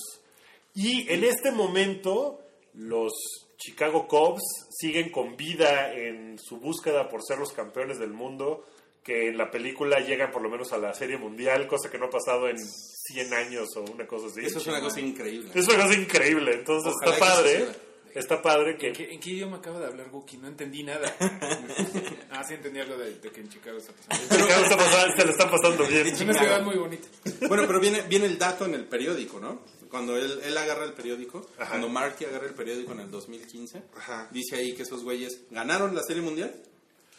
[0.74, 2.40] Y en este momento,
[2.72, 3.12] los
[3.56, 8.64] Chicago Cubs siguen con vida en su búsqueda por ser los campeones del mundo,
[9.04, 12.06] que en la película llegan por lo menos a la Serie Mundial, cosa que no
[12.06, 14.40] ha pasado en 100 años o una cosa así.
[14.44, 15.50] Eso es una cosa increíble.
[15.54, 17.66] Es una cosa increíble, entonces Ojalá está padre.
[18.14, 18.88] Está padre que...
[18.88, 20.36] ¿En qué, en qué idioma acaba de hablar Wookie?
[20.38, 21.12] No entendí nada.
[22.30, 24.36] ah, sí entendí algo de, de que en Chicago está pasando.
[24.36, 26.06] Chicago está pasando- se le está pasando bien.
[26.06, 27.08] Es una ciudad muy bonita.
[27.48, 29.62] Bueno, pero viene, viene el dato en el periódico, ¿no?
[29.90, 31.70] Cuando él, él agarra el periódico, Ajá.
[31.70, 34.28] cuando Marky agarra el periódico en el 2015, Ajá.
[34.30, 36.54] dice ahí que esos güeyes ganaron la Serie Mundial.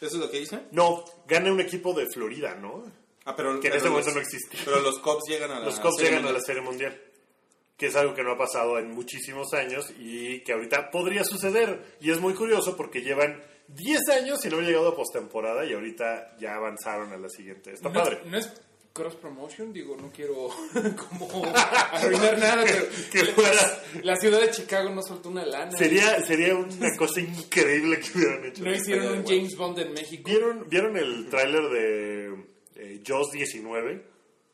[0.00, 0.60] ¿Eso es lo que dice?
[0.72, 2.84] No, gana un equipo de Florida, ¿no?
[3.24, 4.60] Ah, pero, que en pero ese momento los- no existía.
[4.64, 6.46] Pero los Cubs llegan a la Los Cubs Serie llegan a la Mundial.
[6.46, 7.02] Serie Mundial,
[7.76, 11.96] que es algo que no ha pasado en muchísimos años y que ahorita podría suceder.
[12.00, 15.72] Y es muy curioso porque llevan 10 años y no han llegado a postemporada y
[15.72, 17.72] ahorita ya avanzaron a la siguiente.
[17.72, 18.20] Está no, padre.
[18.26, 18.52] No es
[18.96, 20.48] cross promotion, digo, no quiero
[21.08, 21.44] como
[21.92, 23.82] arruinar nada, pero Que fuera.
[24.02, 25.70] la ciudad de Chicago no soltó una lana.
[25.76, 28.64] Sería, sería una cosa increíble que hubieran hecho.
[28.64, 30.22] No hicieron un James Bond en México.
[30.24, 32.34] ¿Vieron, ¿Vieron el tráiler de
[32.76, 34.02] eh, Jaws 19?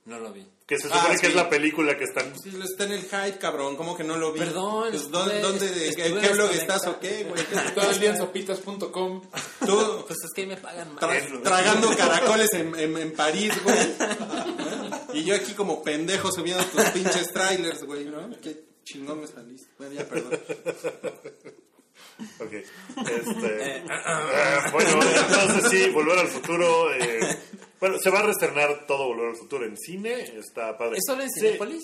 [0.06, 0.44] No lo vi.
[0.72, 1.20] Que se Ah, supone sí.
[1.20, 2.32] que es la película que están...
[2.42, 3.76] Sí, está en el hype, cabrón.
[3.76, 4.38] ¿Cómo que no lo vi?
[4.38, 7.44] Perdón, Pues, ¿dónde, de- ¿Qué blog estás o qué, güey?
[7.50, 9.20] ¿Qué te Todo el día en sopitas.com.
[9.66, 13.76] Tú Pues es que ahí me pagan tra- tragando caracoles en, en, en París, güey.
[15.12, 18.30] Y yo aquí como pendejo subiendo tus pinches trailers, güey, ¿no?
[18.40, 19.68] Qué chingón me saliste.
[19.76, 20.40] Bueno, ya, perdón.
[22.40, 22.52] Ok.
[22.52, 26.92] Este, ah, bueno, entonces sí, Volver al Futuro.
[26.94, 27.20] eh,
[27.80, 30.22] bueno, se va a reestrenar todo Volver al Futuro en cine.
[30.38, 30.96] Está padre.
[30.98, 31.40] ¿Es solo en Sí.
[31.40, 31.82] Cinepolis?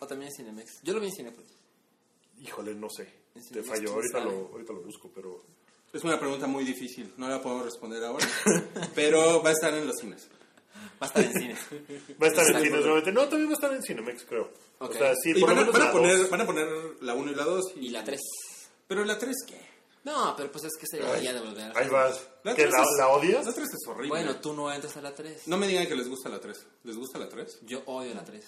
[0.00, 0.70] ¿O también en Cinemex?
[0.82, 1.52] Yo lo vi en Cinepolis.
[2.40, 3.08] Híjole, no sé.
[3.52, 3.84] Te falló.
[3.84, 4.30] ¿quién Ahorita sabe?
[4.30, 5.42] lo, ahorita lo busco, pero.
[5.92, 8.26] Es una pregunta muy difícil, no la podemos responder ahora.
[8.94, 10.28] Pero va a estar en los cines.
[11.00, 11.56] Va a estar en cine.
[12.20, 13.12] Va a estar en cines nuevamente.
[13.12, 14.50] No, también va a estar en Cinemex, creo.
[14.78, 14.90] Ok.
[14.90, 16.66] O sea, sí, Y por van lo a, menos van a poner, van a poner
[17.00, 17.64] la 1 y la 2.
[17.76, 18.20] Y la 3.
[18.86, 19.60] Pero la 3, ¿qué?
[20.04, 21.76] No, pero pues es que sería ya de volver.
[21.76, 22.20] Ahí vas.
[22.44, 23.44] La ¿Que tres la, es- la odias?
[23.46, 24.08] La 3 es horrible.
[24.08, 25.48] Bueno, tú no entras a la 3.
[25.48, 26.64] No me digan que les gusta la 3.
[26.84, 27.58] ¿Les gusta la 3?
[27.62, 28.44] Yo odio la 3.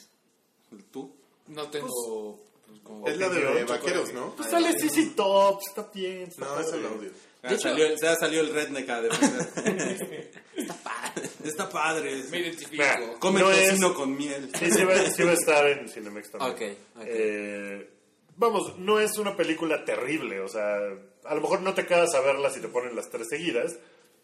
[0.93, 1.13] ¿Tú?
[1.49, 2.41] No tengo.
[2.67, 4.37] pues, como- Es la de Opinión, vaqueros, ¿no?
[4.37, 6.29] Pues sale CC Top, está bien.
[6.29, 7.11] Está No, esa la odio.
[7.43, 10.31] Ya, hecho- salió, el- ya salió el redneck a defender.
[10.57, 11.31] Está padre.
[11.45, 12.23] Está padre.
[12.31, 12.83] Me identifico.
[12.83, 14.51] Mira, Come No es- tocino con miel.
[14.59, 16.53] Sí, sí va, sí va a estar en Cinemex también.
[16.53, 17.03] Ok, ok.
[17.07, 17.91] Eh,
[18.39, 20.77] vamos, no es una película terrible, o sea,
[21.25, 23.77] a lo mejor no te quedas a verla si te ponen las tres seguidas,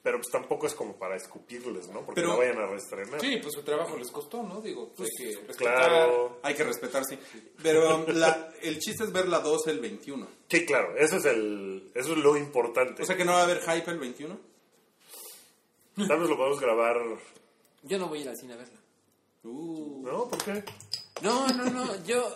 [0.03, 2.05] pero pues tampoco es como para escupirles, ¿no?
[2.05, 3.20] Porque Pero- la vayan a reestrenar.
[3.20, 4.61] Sí, pues su trabajo les costó, ¿no?
[4.61, 5.57] Digo, hay que respetar.
[5.57, 6.38] claro.
[6.42, 7.18] Hay que respetar, sí.
[7.62, 10.27] Pero la- el chiste es ver la 2 el 21.
[10.48, 13.03] Sí, claro, eso es, el, eso es lo importante.
[13.03, 14.38] O sea que no va a haber hype el 21.
[15.96, 16.98] Tal vez lo podemos grabar,
[17.83, 18.79] Yo no voy a ir al cine a verla.
[19.44, 20.29] Uh, ¿no?
[20.29, 20.64] ¿Por qué?
[21.22, 22.05] No, no, no.
[22.05, 22.27] Yo.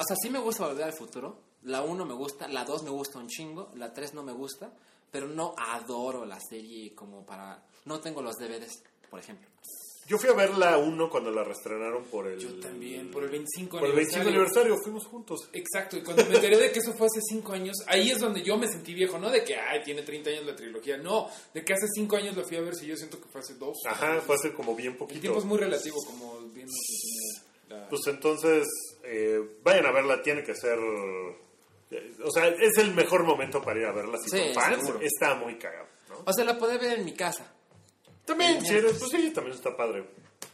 [0.00, 1.36] O sea, sí me gusta volver al futuro.
[1.64, 4.72] La 1 me gusta, la 2 me gusta un chingo, la 3 no me gusta,
[5.10, 7.62] pero no adoro la serie como para.
[7.84, 9.46] No tengo los DVDs, por ejemplo.
[10.06, 12.40] Yo fui a ver la 1 cuando la reestrenaron por el...
[12.40, 15.48] Yo también, por el 25 Por el 25 aniversario, fuimos juntos.
[15.52, 18.42] Exacto, y cuando me enteré de que eso fue hace 5 años, ahí es donde
[18.42, 21.64] yo me sentí viejo, no de que, ay, tiene 30 años la trilogía, no, de
[21.64, 23.76] que hace 5 años la fui a ver, si yo siento que fue hace 2.
[23.86, 25.20] Ajá, fue hace como bien El poquito.
[25.20, 27.49] tiempo es muy relativo, como bien nos enseñó
[27.88, 28.66] Pues entonces,
[29.04, 30.78] eh, vayan a verla, tiene que ser...
[31.90, 34.18] eh, O sea, es el mejor momento para ir a verla.
[34.18, 35.00] Si Sí, son fans, seguro.
[35.02, 36.22] está muy cagado, ¿no?
[36.26, 37.52] O sea, la puede ver en mi casa.
[38.24, 40.04] También, si eres, pues sí, también está padre.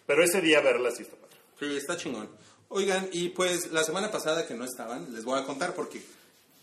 [0.07, 1.37] Pero ese día verla sí está padre.
[1.59, 2.31] sí, está chingón.
[2.69, 6.01] Oigan, y pues la semana pasada que no estaban, les voy a contar porque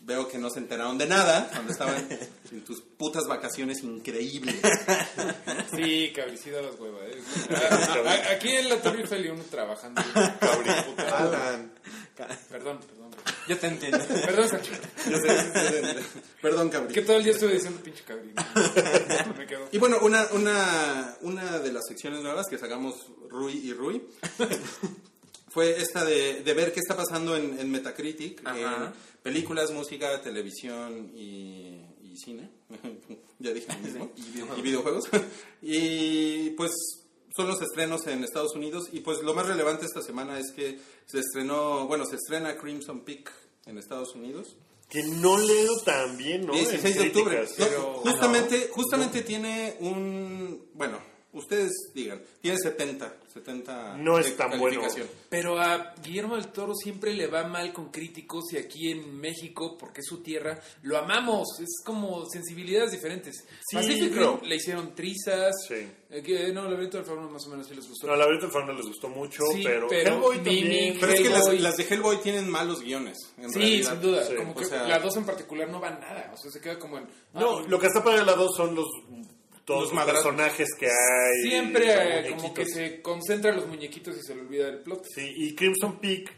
[0.06, 2.08] veo que no se enteraron de nada cuando estaban
[2.52, 4.56] en tus putas vacaciones increíbles.
[5.76, 7.02] Sí, cabricida las huevas.
[7.08, 8.24] ¿eh?
[8.36, 10.02] Aquí en la Torre Eiffel y uno trabajando.
[10.04, 11.18] Puta.
[11.18, 11.74] Alan.
[12.50, 13.12] Perdón, perdón.
[13.48, 14.00] Yo te entiendo.
[14.08, 14.72] Perdón, Sancho.
[15.10, 16.22] Yo sé, sí.
[16.42, 16.94] Perdón, cabrón.
[16.94, 18.34] Que todo el día estuve diciendo pinche cabrón.
[19.38, 19.68] Me quedo.
[19.72, 24.04] Y bueno, una, una, una de las secciones nuevas que sacamos Rui y Rui
[25.54, 28.58] fue esta de, de ver qué está pasando en, en Metacritic, Ajá.
[28.88, 32.50] en películas, música, televisión y, y cine.
[33.40, 34.12] ya dije lo mismo.
[34.58, 35.06] y videojuegos.
[35.62, 36.72] y pues
[37.36, 38.90] son los estrenos en Estados Unidos.
[38.92, 43.02] Y pues lo más relevante esta semana es que se estrenó, bueno, se estrena Crimson
[43.02, 43.32] Peak
[43.66, 44.56] en Estados Unidos.
[44.90, 46.54] Que no leo tan bien, ¿no?
[46.54, 47.38] 16 de En octubre.
[47.38, 47.60] críticas.
[47.60, 50.68] No, pero- justamente, justamente tiene un.
[50.74, 51.00] Bueno,
[51.34, 53.18] ustedes digan, tiene 70.
[53.34, 54.82] 70 No es tan bueno.
[55.30, 59.76] Pero a Guillermo del Toro siempre le va mal con críticos y aquí en México,
[59.78, 61.60] porque es su tierra, lo amamos.
[61.60, 63.44] Es como sensibilidades diferentes.
[63.68, 65.52] Sí, Pacific pero- Rim le hicieron trizas.
[65.68, 65.88] Sí.
[66.12, 68.06] Eh, que, no, Laberinto del Fauno más o menos sí les gustó.
[68.06, 70.98] No, la verdad el les gustó mucho, Sí, pero, pero Hellboy también.
[71.00, 73.18] Pero es que las, las de Hellboy tienen malos guiones.
[73.38, 73.92] en sí, realidad.
[73.94, 74.24] sin duda.
[74.26, 74.36] Sí.
[74.36, 76.32] Como O que sea- la dos en particular no va nada.
[76.32, 77.06] O sea, se queda como en.
[77.34, 78.86] No, ah, lo que está para el lado son los
[79.66, 81.50] todos Los personajes que hay.
[81.50, 85.06] Siempre como que se concentra en los muñequitos y se le olvida el plot.
[85.06, 86.32] Sí, y Crimson Peak,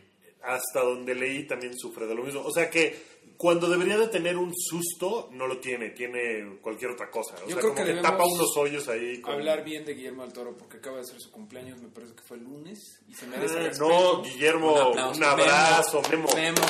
[0.43, 2.41] hasta donde leí, también sufre de lo mismo.
[2.41, 7.09] O sea que cuando debería de tener un susto, no lo tiene, tiene cualquier otra
[7.11, 7.35] cosa.
[7.35, 9.19] O Yo sea, creo como que que, debemos tapa unos hoyos ahí.
[9.21, 12.13] con- Hablar bien de Guillermo del Toro porque acaba de ser su cumpleaños, me parece
[12.15, 12.99] que fue el lunes.
[13.07, 13.87] Y se merece respeto.
[13.89, 16.27] no, Guillermo, Un un, abrazo, Memo.
[16.35, 16.61] Memo.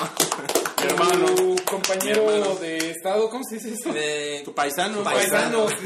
[1.35, 3.91] Tu compañero de estado, ¿cómo se dice eso?
[3.91, 5.03] De- Tu paisano.
[5.03, 5.71] Paisanos.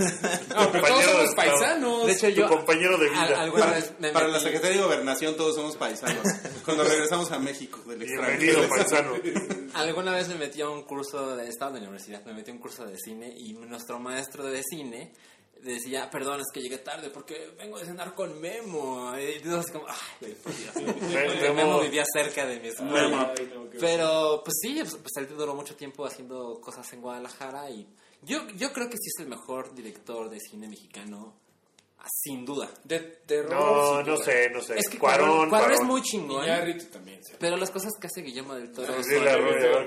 [0.49, 2.05] No, pero todos somos paisanos.
[2.07, 2.47] de hecho, Tu yo.
[2.47, 3.41] compañero de vida.
[3.43, 6.23] al- Para, me para la Secretaría de Gobernación todos somos paisanos.
[6.65, 9.13] Cuando regresamos a México del Bienvenido, extranjero.
[9.13, 9.13] paisano.
[9.73, 12.53] Alguna vez me metí a un curso, de, estaba en la universidad, me metí a
[12.53, 15.13] un curso de cine y nuestro maestro de cine
[15.61, 19.11] decía, perdón, es que llegué tarde porque vengo de cenar con Memo.
[19.17, 20.75] Y así como, ay, por Dios.
[21.55, 23.33] Memo vivía cerca de mi escuela.
[23.79, 27.87] Pero, pues sí, pues, pues él duró mucho tiempo haciendo cosas en Guadalajara y
[28.21, 31.33] yo, yo creo que sí es el mejor director de cine mexicano,
[32.07, 32.69] sin duda.
[32.83, 33.51] De terror.
[33.53, 34.25] No, sin no duda.
[34.25, 34.77] sé, no sé.
[34.77, 37.23] Es que Cuarón, Cuarón, Cuarón es muy chingón, Iñárritu también.
[37.23, 37.33] sí.
[37.39, 39.83] pero las cosas que hace Guillermo del Toro Sí, son- la rueda.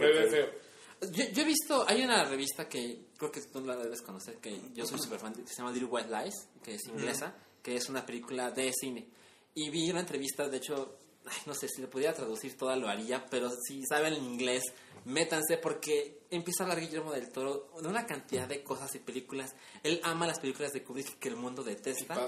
[1.11, 4.57] Yo, yo he visto, hay una revista que creo que tú la debes conocer, que
[4.73, 7.89] yo soy súper fan, que se llama Little White Lies, que es inglesa, que es
[7.89, 9.09] una película de cine.
[9.55, 12.89] Y vi una entrevista, de hecho, ay, no sé si le pudiera traducir toda lo
[12.89, 14.63] haría, pero si saben inglés,
[15.05, 19.55] métanse porque empieza a hablar Guillermo del Toro de una cantidad de cosas y películas.
[19.83, 22.27] Él ama las películas de Kubrick que el mundo detesta.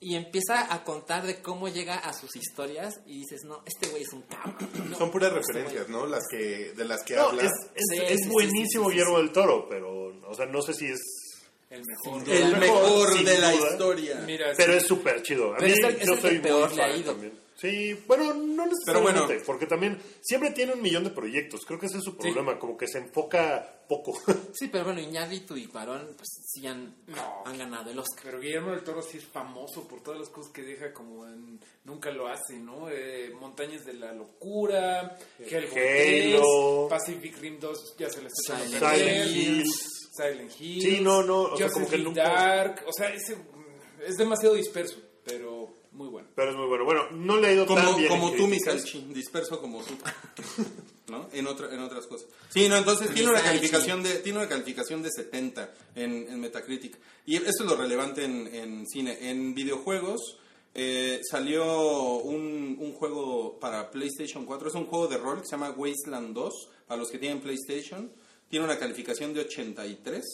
[0.00, 4.02] Y empieza a contar de cómo llega a sus historias y dices, no, este güey
[4.02, 4.56] es un cabrón.
[4.90, 6.04] No, Son puras este referencias, ¿no?
[6.06, 7.42] Las que, de las que No, habla.
[7.44, 10.44] es, es, Sí, es sí, sí, buenísimo sí, sí, Guillermo del Toro, pero, o sea,
[10.46, 11.00] no sé si es...
[11.70, 12.22] El mejor.
[13.16, 14.20] El de la historia.
[14.26, 14.78] Mira, Pero sí.
[14.78, 15.54] es súper chido.
[15.54, 17.00] A Pero mí, es el- es yo el soy que peor muy le ha fan
[17.00, 17.12] ido.
[17.12, 17.32] también.
[17.56, 19.20] Sí, bueno, no Pero bueno.
[19.20, 21.60] necesariamente, porque también siempre tiene un millón de proyectos.
[21.64, 24.12] Creo que ese es su problema, como que se enfoca poco.
[24.54, 27.42] Sí, pero bueno, Iñárritu y Cuarón, pues sí han, No.
[27.46, 28.24] han ganado el Oscar.
[28.24, 31.60] Pero Guillermo del Toro sí es famoso por todas las cosas que deja como en
[31.84, 32.88] Nunca lo hace, ¿no?
[32.90, 36.86] Eh, Montañas de la Locura, Hellboy 3, Halo.
[36.88, 39.30] Pacific Rim 2, ya se les está Silent.
[39.36, 40.10] Hills.
[40.16, 40.82] Silent Hills.
[40.84, 43.36] Sí, no, no, o sea, Justice como que League nunca- Dark, o sea, ese,
[44.06, 46.28] es demasiado disperso, pero muy bueno.
[46.34, 46.84] Pero es muy bueno.
[46.84, 48.08] Bueno, no le he ido tan Como, bien.
[48.08, 48.82] como tú, mi críticas.
[48.82, 49.94] Salchi, disperso como tú.
[51.08, 51.28] ¿No?
[51.32, 52.26] En, otra, en otras cosas.
[52.48, 56.98] Sí, no, entonces tiene una, calificación de, tiene una calificación de 70 en, en Metacritic.
[57.26, 59.18] Y esto es lo relevante en, en cine.
[59.30, 60.38] En videojuegos
[60.74, 64.68] eh, salió un, un juego para PlayStation 4.
[64.68, 68.10] Es un juego de rol que se llama Wasteland 2, para los que tienen PlayStation.
[68.48, 70.24] Tiene una calificación de 83.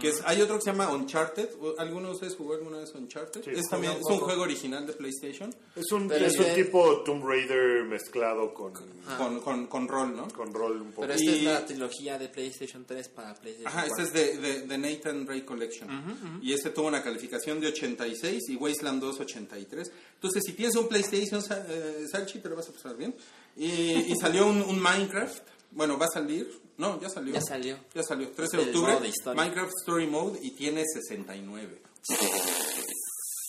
[0.00, 1.48] Que es, hay otro que se llama Uncharted.
[1.78, 3.42] ¿Alguno de ustedes jugó alguna vez Uncharted?
[3.44, 5.54] Sí, es, también, un es un juego original de PlayStation.
[5.76, 8.72] Es un, es un tipo Tomb Raider mezclado con,
[9.18, 10.28] Con, con, con rol, ¿no?
[10.28, 11.02] con rol un poco.
[11.02, 14.04] Pero esta Y- es la trilogía de PlayStation 3 para PlayStation Ajá, 4.
[14.04, 16.40] este es de, de, de Nathan Ray Collection.
[16.42, 19.92] Y este tuvo una calificación de 86 y Wasteland 2 83.
[20.14, 23.14] Entonces, si tienes un PlayStation, eh, Salchi, te lo vas a pasar bien.
[23.56, 25.42] Y, y salió un, un Minecraft.
[25.72, 26.60] Bueno, va a salir.
[26.78, 27.34] No, ya salió.
[27.34, 27.78] Ya salió.
[27.94, 28.30] Ya salió.
[28.30, 28.92] 13 de octubre.
[29.00, 29.34] de.
[29.34, 31.82] Minecraft Story Mode y tiene 69.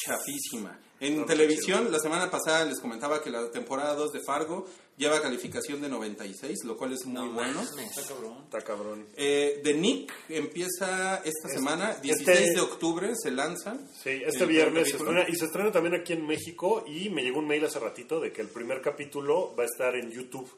[0.06, 0.80] Chafísima.
[1.00, 4.66] En No, televisión, la semana pasada les comentaba que la temporada 2 de Fargo
[4.98, 7.62] lleva calificación de 96, lo cual es muy No bueno.
[7.64, 7.98] mames.
[7.98, 9.06] Está cabrón.
[9.16, 13.78] Eh, The Nick empieza esta semana, 16 este- de octubre se lanza.
[14.02, 17.40] Sí, este viernes se estrena, y se estrena también aquí en México y me llegó
[17.40, 20.50] un mail hace ratito de que el primer capítulo va a estar en YouTube.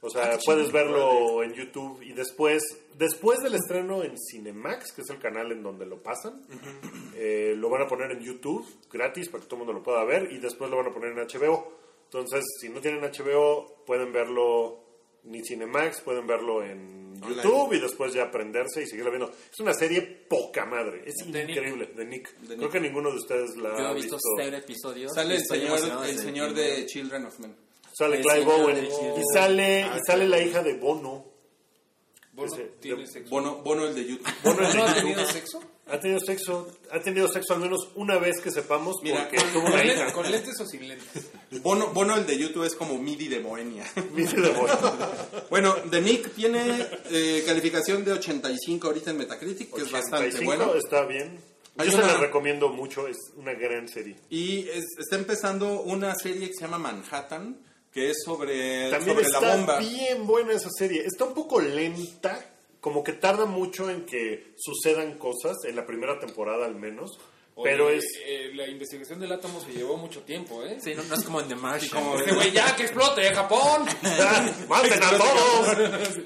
[0.00, 2.62] O sea, Ah, puedes verlo en YouTube y después,
[2.96, 6.44] después del estreno en Cinemax, que es el canal en donde lo pasan,
[7.16, 10.04] eh, lo van a poner en YouTube gratis para que todo el mundo lo pueda
[10.04, 11.72] ver y después lo van a poner en HBO.
[12.04, 14.78] Entonces, si no tienen HBO, pueden verlo
[15.24, 17.42] ni Cinemax, pueden verlo en Online.
[17.42, 19.30] YouTube y después ya aprenderse y seguirlo viendo.
[19.52, 21.56] Es una serie poca madre, es De Nick.
[21.56, 22.32] increíble, de Nick.
[22.38, 22.70] De Creo Nick.
[22.70, 24.28] que ninguno de ustedes la Yo ha he visto visto.
[24.38, 25.12] cero episodios.
[25.12, 27.56] Sale el señor, el señor de Children of Men.
[27.98, 30.30] Sale Clive Owen y sale, Ah, y sale sí.
[30.30, 31.24] la hija de Bono.
[32.32, 33.30] Bono Ese- tiene de- sexo.
[33.30, 34.28] Bono, Bono el de YouTube.
[34.44, 35.60] Bono es de ¿No ha tenido sexo?
[35.90, 39.62] Ha tenido sexo, ha tenido sexo al menos una vez que sepamos Mira, porque tuvo
[39.62, 40.12] ¿Con, una lentes, hija.
[40.12, 41.30] ¿Con lentes o sin lentes?
[41.62, 43.84] Bono, Bono el de YouTube es como MIDI de Moenia.
[44.14, 44.74] Dice de Bono.
[45.50, 50.56] bueno, The Nick tiene eh, calificación de 85 ahorita en Metacritic, que es bastante 85
[50.66, 50.74] bueno.
[50.78, 51.40] está bien.
[51.78, 54.16] Hay Yo se una- la recomiendo mucho, es una gran serie.
[54.28, 57.58] Y es- está empezando una serie que se llama Manhattan,
[57.92, 59.78] que es sobre, También sobre está la bomba.
[59.78, 61.02] bien buena esa serie.
[61.04, 62.44] Está un poco lenta,
[62.80, 67.18] como que tarda mucho en que sucedan cosas, en la primera temporada al menos.
[67.62, 68.04] pero es...
[68.24, 70.78] eh, la investigación del átomo se llevó mucho tiempo, ¿eh?
[70.80, 71.90] Sí, no, no es como en The Martian.
[71.90, 73.84] como- Este güey, ya que explote, Japón.
[74.68, 75.76] ¡Maten a todos!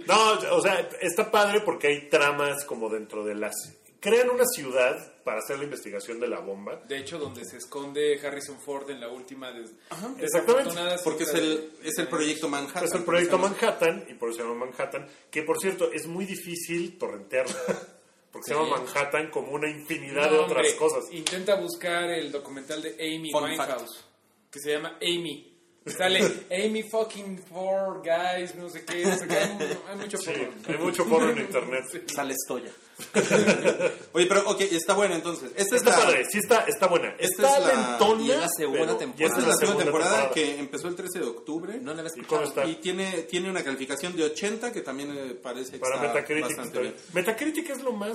[0.07, 3.55] No, o sea, está padre porque hay tramas como dentro de las...
[4.01, 6.81] Crean una ciudad para hacer la investigación de la bomba.
[6.89, 10.23] De hecho, donde se esconde Harrison Ford en la última des exactamente.
[10.23, 12.85] desafortunada Porque es el, de- es el proyecto Manhattan.
[12.85, 13.39] Es el proyecto.
[13.39, 17.55] Manhattan, y por eso se llama Manhattan, que por cierto es muy difícil torrentearla,
[18.33, 18.61] porque se Sí.
[18.61, 21.05] llama Manhattan como una infinidad No, de otras hombre, cosas.
[21.13, 24.05] Intenta buscar el documental de Amy Fun Winehouse,
[24.51, 25.52] que se llama Amy.
[25.87, 29.37] Sale Amy fucking four guys, no sé qué, no sé qué.
[29.37, 30.53] Hay, hay mucho Sí, porno.
[30.69, 31.85] hay mucho porno en internet.
[32.15, 32.71] Sale Stoya.
[34.13, 35.51] Oye, pero ok, está bueno entonces.
[35.57, 37.15] Esta es Está la, padre, sí está, está buena.
[37.19, 39.17] Esta está es la- lentona, y es la segunda temporada.
[39.19, 41.79] y esta es la segunda temporada, que empezó el 13 de octubre.
[41.81, 42.03] No la
[42.67, 42.71] ¿Y?
[42.71, 46.43] Y tiene, tiene una calificación de 80 que también eh, parece que Para está Metacritic.
[46.45, 46.93] bastante está bien.
[46.95, 47.05] bien.
[47.15, 48.13] Metacritic es lo más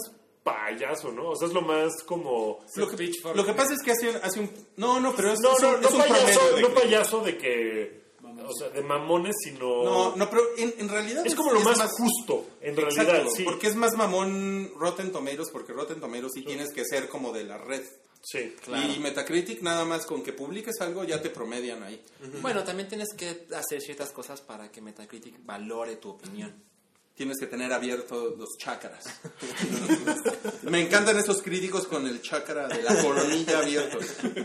[0.48, 1.30] payaso, ¿no?
[1.30, 2.60] O sea, es lo más como...
[2.76, 3.36] Lo que, Pitchfork.
[3.36, 4.52] lo que pasa es que hace, hace un...
[4.78, 6.74] No, no, pero es, No, es no, un, no es un payaso, promedio de no
[6.74, 8.08] payaso de que...
[8.48, 9.84] O sea, de mamones, sino...
[9.84, 13.44] No, no, pero en, en realidad es como lo más, justo, en Exacto, realidad, sí.
[13.44, 17.44] porque es más mamón Rotten Tomatoes, porque Rotten Tomatoes sí tienes que ser como de
[17.44, 17.84] la red.
[18.24, 18.56] Sí.
[18.68, 22.02] Y Metacritic nada más con que publiques algo ya te promedian ahí.
[22.42, 26.54] Bueno, también tienes que hacer ciertas cosas para que Metacritic valore tu opinión.
[27.18, 29.06] Tienes que tener abiertos los chakras.
[30.62, 33.98] Me encantan esos críticos con el chakra de la coronilla abierto.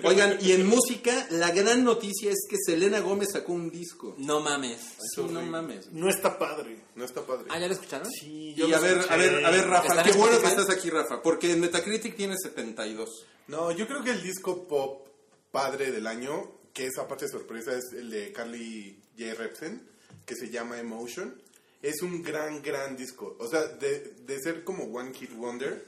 [0.05, 4.15] Oigan, y en música, la gran noticia es que Selena Gómez sacó un disco.
[4.17, 4.81] No mames.
[5.15, 5.93] Sí, no mames.
[5.93, 6.79] No está padre.
[6.95, 7.45] No está padre.
[7.51, 8.11] Ah, ¿ya lo escucharon?
[8.11, 10.71] Sí, Y a ver, a ver, a ver, Rafa, ¿Están qué en bueno que estás
[10.71, 13.27] aquí, Rafa, porque en Metacritic tiene 72.
[13.49, 15.09] No, yo creo que el disco pop
[15.51, 19.35] padre del año, que es aparte de sorpresa, es el de Carly J.
[19.35, 19.87] Repsen,
[20.25, 21.42] que se llama Emotion.
[21.83, 23.37] Es un gran, gran disco.
[23.41, 25.85] O sea, de, de ser como One Hit Wonder,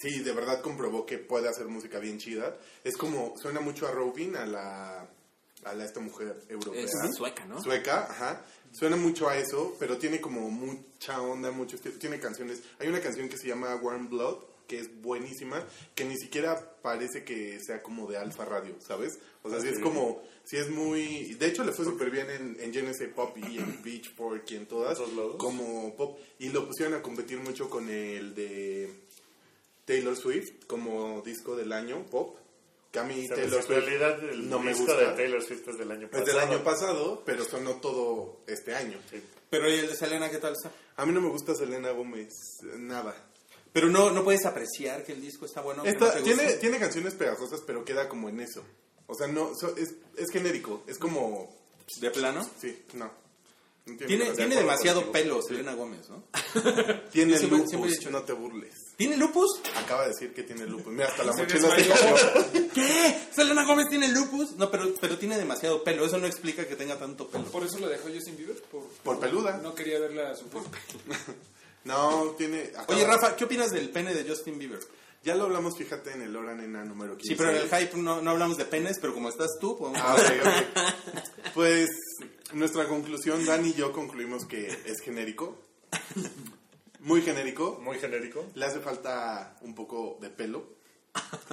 [0.00, 2.56] sí, de verdad comprobó que puede hacer música bien chida.
[2.84, 5.08] Es como, suena mucho a Robin, a la,
[5.64, 6.84] a la esta mujer europea.
[6.84, 7.62] Es sueca, ¿no?
[7.62, 8.44] Sueca, ajá.
[8.72, 11.98] Suena mucho a eso, pero tiene como mucha onda, mucho estilo.
[11.98, 12.62] Tiene canciones.
[12.78, 17.24] Hay una canción que se llama Warm Blood, que es buenísima, que ni siquiera parece
[17.24, 19.18] que sea como de Alfa Radio, ¿sabes?
[19.42, 21.34] O sea, sí es como, sí es muy...
[21.34, 24.66] De hecho, le fue súper bien en, en GNC Pop y en Beachport y en
[24.66, 25.36] todas, ¿Todos lados?
[25.38, 26.18] como pop.
[26.38, 28.92] Y lo pusieron a competir mucho con el de
[29.84, 32.36] Taylor Swift, como disco del año, pop.
[32.92, 35.10] Que a mí O sea, Taylor en Swift realidad el no me disco gusta.
[35.10, 36.26] de Taylor Swift es del año Es pasado.
[36.26, 38.98] del año pasado, pero sonó todo este año.
[39.10, 39.22] Sí.
[39.50, 40.70] Pero ¿y el de Selena qué tal está?
[40.96, 42.28] A mí no me gusta Selena Gómez,
[42.76, 43.14] nada.
[43.72, 45.84] Pero no, no puedes apreciar que el disco está bueno.
[45.84, 48.62] Esta- no tiene, tiene canciones pegajosas, pero queda como en eso.
[49.06, 51.56] O sea, no, so- es, es genérico, es como...
[52.00, 52.48] ¿De plano?
[52.60, 53.10] Sí, no.
[53.86, 56.22] No Tiene, tiene demasiado pelo Selena Gómez, ¿no?
[57.10, 58.74] Tiene siempre- lupus, siempre he dicho- no te burles.
[58.98, 59.62] ¿Tiene lupus?
[59.76, 60.92] Acaba de decir que tiene lupus.
[60.92, 62.68] Mira, hasta la mochila se cayó.
[62.74, 63.18] ¿Qué?
[63.34, 64.52] ¿Selena Gómez tiene lupus?
[64.56, 66.04] No, pero, pero tiene demasiado pelo.
[66.04, 67.44] Eso no explica que tenga tanto pelo.
[67.46, 68.60] Por eso lo dejó Justin Bieber.
[68.64, 69.56] Por, Por peluda.
[69.62, 70.44] No quería verla su
[71.84, 72.70] No, tiene...
[72.76, 74.80] acaba- Oye, Rafa, ¿qué opinas del pene de Justin Bieber?
[75.24, 77.28] Ya lo hablamos, fíjate, en el Hora Nena número 15.
[77.28, 80.00] Sí, pero en el hype no, no hablamos de penes, pero como estás tú, podemos
[80.02, 81.52] Ah, ok, ok.
[81.54, 81.88] Pues
[82.52, 85.58] nuestra conclusión, Dan y yo concluimos que es genérico.
[87.00, 87.78] Muy genérico.
[87.82, 88.46] Muy genérico.
[88.54, 90.76] Le hace falta un poco de pelo.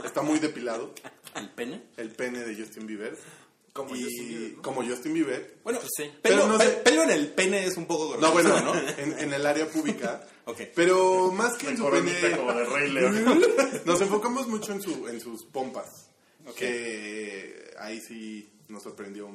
[0.03, 0.93] Está muy depilado
[1.33, 1.81] ¿El pene?
[1.97, 3.17] el pene de Justin Bieber.
[3.75, 4.61] Como Y Justin Bieber, ¿no?
[4.61, 5.57] como Justin Bieber.
[5.63, 6.03] Bueno, Pues sí.
[6.21, 8.73] pelo, Pero no sé- pe- pelo en el pene es un poco grosero, No, bueno,
[8.73, 8.89] ¿no?
[8.97, 10.25] En, en el área pública.
[10.47, 10.59] Ok.
[10.75, 12.37] Pero más que en su pene.
[12.37, 13.41] como de Rey León.
[13.85, 16.11] Nos enfocamos mucho en, su, en sus pompas.
[16.55, 19.27] Que ahí sí nos sorprendió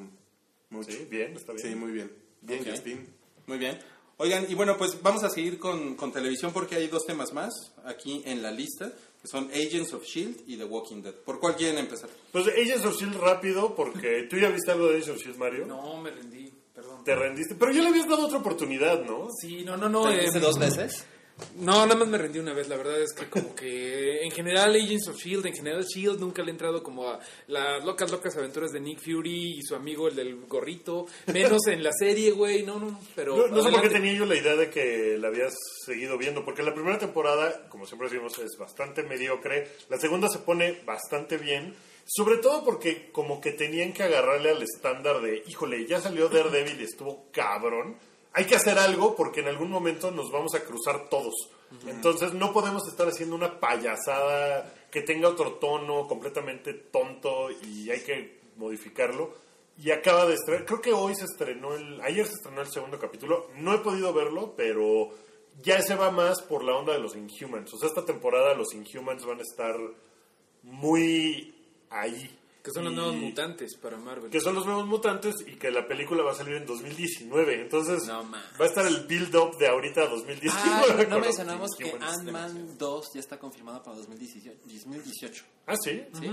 [0.70, 0.92] mucho.
[0.92, 1.66] Sí, bien, está bien.
[1.68, 2.12] Sí, muy bien.
[2.42, 2.68] Bien, Ok.
[2.70, 3.08] Justin.
[3.46, 3.78] Muy bien.
[4.18, 7.52] Oigan, y bueno, pues vamos a seguir con, con televisión porque hay dos temas más
[7.84, 10.44] aquí en la lista, que son Agents of S.H.I.E.L.D.
[10.46, 11.14] y The Walking Dead.
[11.14, 12.08] ¿Por cuál quieren empezar?
[12.32, 13.18] Pues Agents of S.H.I.E.L.D.
[13.18, 15.66] rápido, porque tú ya viste algo de Agents of S.H.I.E.L.D., Mario.
[15.66, 16.50] No, me rendí.
[16.74, 17.04] Perdón.
[17.04, 17.54] Te rendiste.
[17.56, 19.28] Pero ya le habías dado otra oportunidad, ¿no?
[19.40, 20.04] Sí, no, no, no.
[20.04, 21.04] ¿Te eh, dice dos veces?
[21.56, 22.68] No, nada más me rendí una vez.
[22.68, 26.20] La verdad es que como que en general Agents of S.H.I.E.L.D., en general S.H.I.E.L.D.
[26.20, 29.74] nunca le ha entrado como a las locas, locas aventuras de Nick Fury y su
[29.74, 31.06] amigo el del gorrito.
[31.32, 32.62] Menos en la serie, güey.
[32.62, 33.36] No, no, pero...
[33.36, 36.44] No, no sé por qué tenía yo la idea de que la habías seguido viendo,
[36.44, 39.68] porque la primera temporada, como siempre decimos, es bastante mediocre.
[39.88, 41.74] La segunda se pone bastante bien,
[42.06, 46.80] sobre todo porque como que tenían que agarrarle al estándar de, híjole, ya salió Daredevil
[46.80, 47.96] y estuvo cabrón.
[48.32, 51.34] Hay que hacer algo porque en algún momento nos vamos a cruzar todos.
[51.86, 58.00] Entonces no podemos estar haciendo una payasada que tenga otro tono completamente tonto y hay
[58.00, 59.34] que modificarlo.
[59.78, 62.98] Y acaba de estrenar, creo que hoy se estrenó el, ayer se estrenó el segundo
[62.98, 65.10] capítulo, no he podido verlo, pero
[65.62, 67.72] ya se va más por la onda de los Inhumans.
[67.72, 69.76] O sea, esta temporada los Inhumans van a estar
[70.62, 71.54] muy
[71.88, 72.38] ahí.
[72.62, 74.30] Que son los nuevos mutantes para Marvel.
[74.30, 77.62] Que son los nuevos mutantes y que la película va a salir en 2019.
[77.62, 80.56] Entonces No, va a estar el build-up de ahorita a 2019.
[80.62, 81.90] Ah, no mencionamos que.
[82.00, 84.58] Ant-Man 2 ya está confirmado para 2018.
[84.64, 85.44] 2018.
[85.66, 86.02] Ah, sí.
[86.20, 86.30] ¿Sí?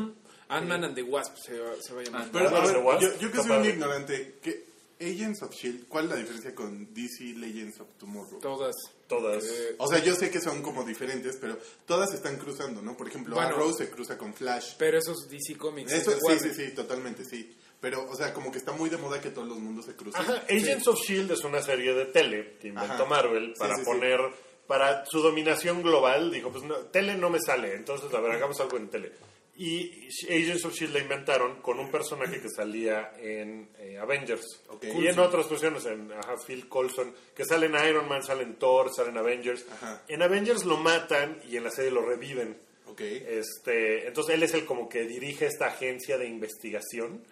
[0.49, 2.30] Ant-Man and the Wasp se va, se va a llamar.
[2.32, 4.65] Pero, a ver, yo, yo que soy un ignorante, ¿qué,
[4.99, 8.39] Agents of S.H.I.E.L.D., ¿cuál es la diferencia con DC Legends of Tomorrow?
[8.39, 8.75] Todas.
[9.07, 9.43] Todas.
[9.43, 12.97] Eh, O sea, yo sé que son como diferentes, pero todas se están cruzando, ¿no?
[12.97, 13.49] Por ejemplo, Bueno.
[13.55, 14.73] Arrow se cruza con Flash.
[14.77, 15.91] pero esos DC Comics.
[15.91, 16.55] Eso, sí, Warner.
[16.55, 17.55] sí, sí, totalmente, sí.
[17.79, 20.19] Pero, o sea, como que está muy de moda que todos los mundos se crucen.
[20.19, 23.05] Ajá, Agents of Shield es una serie de tele que inventó Ajá.
[23.05, 23.85] Marvel Sí, para sí, sí.
[23.85, 24.19] poner,
[24.65, 28.59] para su dominación global, dijo, pues no, tele no me sale, entonces a ver, hagamos
[28.59, 29.11] algo en tele.
[29.60, 34.45] Y Agents of Shield la inventaron con un personaje que salía en eh, Avengers.
[34.70, 34.86] Ok.
[34.95, 38.55] Y en otras versiones, en ajá, Phil Coulson, que sale en Iron Man, sale en
[38.55, 39.66] Thor, sale en Avengers.
[39.72, 40.03] Ajá.
[40.08, 42.55] En Avengers lo matan y en la serie lo reviven.
[42.86, 43.01] Ok.
[43.01, 47.24] Este, entonces él es el como que dirige esta agencia de investigación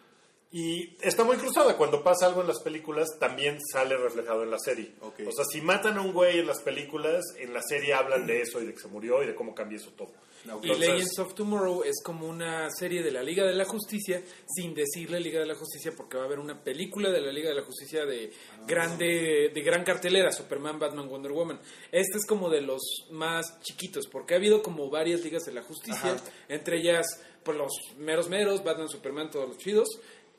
[0.51, 1.75] y está muy cruzada.
[1.75, 4.93] Cuando pasa algo en las películas, también sale reflejado en la serie.
[5.01, 5.21] Ok.
[5.27, 8.41] O sea, si matan a un güey en las películas, en la serie hablan de
[8.41, 10.13] eso y de que se murió y de cómo cambió eso todo.
[10.61, 14.73] Y Legends of Tomorrow es como una serie de la Liga de la Justicia, sin
[14.73, 17.55] decirle Liga de la Justicia, porque va a haber una película de la Liga de
[17.55, 18.31] la Justicia de
[18.67, 21.59] grande, de gran cartelera, Superman, Batman, Wonder Woman.
[21.91, 22.81] Este es como de los
[23.11, 26.23] más chiquitos, porque ha habido como varias ligas de la justicia, Ajá.
[26.49, 27.05] entre ellas
[27.43, 29.87] pues los meros meros, Batman, Superman, todos los chidos.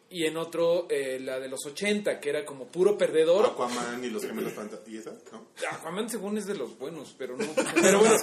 [0.09, 3.46] Y en otro, eh, la de los 80, que era como puro perdedor.
[3.46, 4.88] Aquaman y los gemelos fantasmas.
[4.88, 5.16] ¿Y esa?
[5.32, 5.48] ¿No?
[5.72, 7.44] Aquaman según es de los buenos, pero no.
[7.74, 8.14] Pero bueno,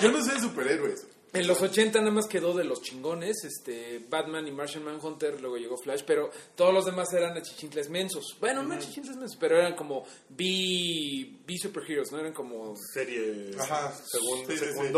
[0.00, 1.06] Yo no sé de superhéroes.
[1.34, 5.56] En los 80 nada más quedó de los chingones, este, Batman y Martian Manhunter, luego
[5.56, 8.36] llegó Flash, pero todos los demás eran achichincles mensos.
[8.40, 12.18] Bueno, no achichincles mensos, pero eran como B, B superheroes, ¿no?
[12.20, 12.74] Eran como...
[12.92, 13.92] Series Ajá.
[13.94, 14.92] segun- Sí, sí, sí.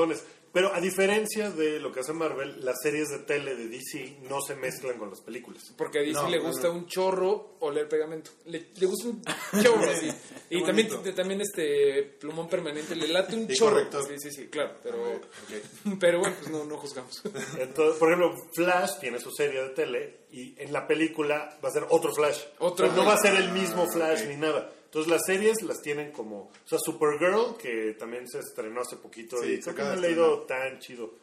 [0.54, 4.40] Pero a diferencia de lo que hace Marvel, las series de tele de DC no
[4.40, 5.74] se mezclan con las películas.
[5.76, 6.74] Porque a DC No, le gusta no.
[6.74, 8.30] un chorro oler pegamento.
[8.46, 9.20] Le, le gusta un
[9.62, 10.08] chorro, así.
[10.50, 13.80] Y también, también este plumón permanente le late un Y chorro.
[14.06, 14.76] Sí, sí, sí, claro.
[14.80, 15.20] Pero,
[15.98, 17.20] pero bueno, pues no, no juzgamos.
[17.58, 21.72] Entonces, por ejemplo, Flash tiene su serie de tele y en la película va a
[21.72, 22.38] ser otro Flash.
[22.60, 23.08] Otro no Flash.
[23.08, 24.28] va a ser el mismo Flash ok.
[24.28, 24.72] ni nada.
[24.94, 26.42] Entonces las series las tienen como...
[26.42, 30.06] O sea, Supergirl, que también se estrenó hace poquito Sí, y creo que no le
[30.06, 31.14] ha ido tan chido.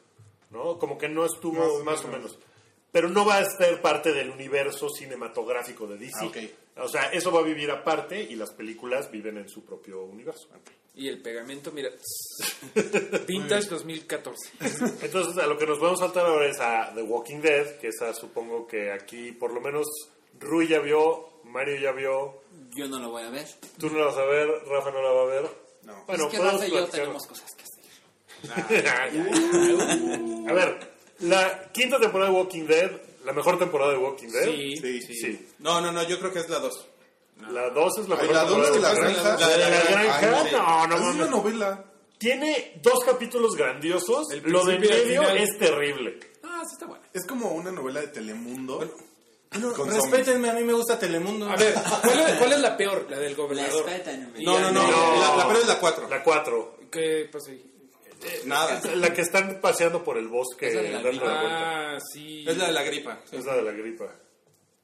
[0.49, 0.77] ¿No?
[0.77, 2.31] Como que no estuvo Más más, o o menos.
[2.31, 2.39] menos.
[2.91, 6.11] Pero no va a ser parte del universo cinematográfico de DC.
[6.19, 6.37] Ah, ok.
[6.83, 10.49] O sea, eso va a vivir aparte y las películas viven en su propio universo.
[10.93, 11.91] Y el pegamento, mira,
[13.25, 14.51] Vintage 2014.
[15.01, 18.13] Entonces, a lo que nos podemos saltar ahora es a The Walking Dead, que esa
[18.13, 19.87] supongo que aquí por lo menos
[20.41, 22.41] Rui ya vio, Mario ya vio,
[22.75, 23.47] Yo no lo voy a ver.
[23.77, 25.49] tú no la vas a ver, Rafa no la va a ver.
[25.83, 26.03] No.
[26.05, 27.81] Bueno, es que Rafa y yo tenemos cosas que hacer.
[28.43, 30.49] Ya, ya, ya.
[30.49, 32.91] A ver, la quinta temporada de Walking Dead,
[33.25, 34.45] la mejor temporada de Walking Dead.
[34.45, 34.75] Sí.
[34.77, 35.13] Sí.
[35.15, 35.47] Sí.
[35.59, 36.87] No, no, no, yo creo que es la 2.
[37.49, 39.37] La 2 es la mejor la dos de la temporada granja.
[39.39, 41.85] La de la granja, Ay, no, no Es una novela.
[42.19, 44.29] Tiene dos capítulos grandiosos.
[44.31, 45.37] El Lo de medio final.
[45.37, 46.19] es terrible.
[46.43, 47.03] Ah, sí está bueno.
[47.13, 48.77] Es como una novela de Telemundo.
[48.77, 48.91] Bueno,
[49.75, 51.49] Con respétenme, a mí me gusta Telemundo.
[51.49, 53.05] A ver, ¿cuál es, cuál es la peor?
[53.09, 53.85] La del gobernador.
[53.85, 54.41] Respétenme.
[54.43, 55.19] No, no, no, No.
[55.19, 56.07] La, la peor es la 4.
[56.09, 56.77] La 4.
[56.89, 57.65] ¿Qué pasa ahí?
[58.45, 58.79] Nada.
[58.95, 61.95] La que están paseando por el bosque Es la de la dando la vuelta.
[61.95, 62.45] Ah, sí.
[62.47, 63.19] Es la de la gripa.
[63.29, 63.35] sí.
[63.35, 64.15] Es la de la gripa.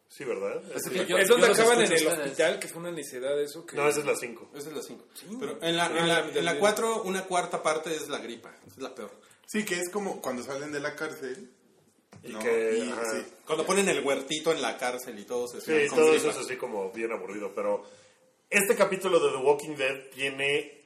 [0.09, 0.61] Sí, ¿verdad?
[0.75, 3.65] Es que yo- donde acaban en el hospital, que fue una necedad eso.
[3.65, 3.75] Que...
[3.77, 4.51] No, esa es la 5.
[4.55, 5.05] Esa es la 5.
[5.39, 6.59] Pero en la, Ah, en la en.
[6.59, 8.51] 4, una cuarta parte es la gripa.
[8.65, 9.11] Es la peor.
[9.45, 11.51] Sí, que es como cuando salen de la cárcel.
[12.23, 12.39] Y ¿no?
[12.39, 12.77] que...
[12.77, 13.03] Y, ajá.
[13.11, 13.33] sí.
[13.45, 16.57] Cuando ponen el huertito en la cárcel y todo se Sí, todo eso es así
[16.57, 17.83] como bien aburrido, pero
[18.49, 20.81] este capítulo de The Walking Dead tiene,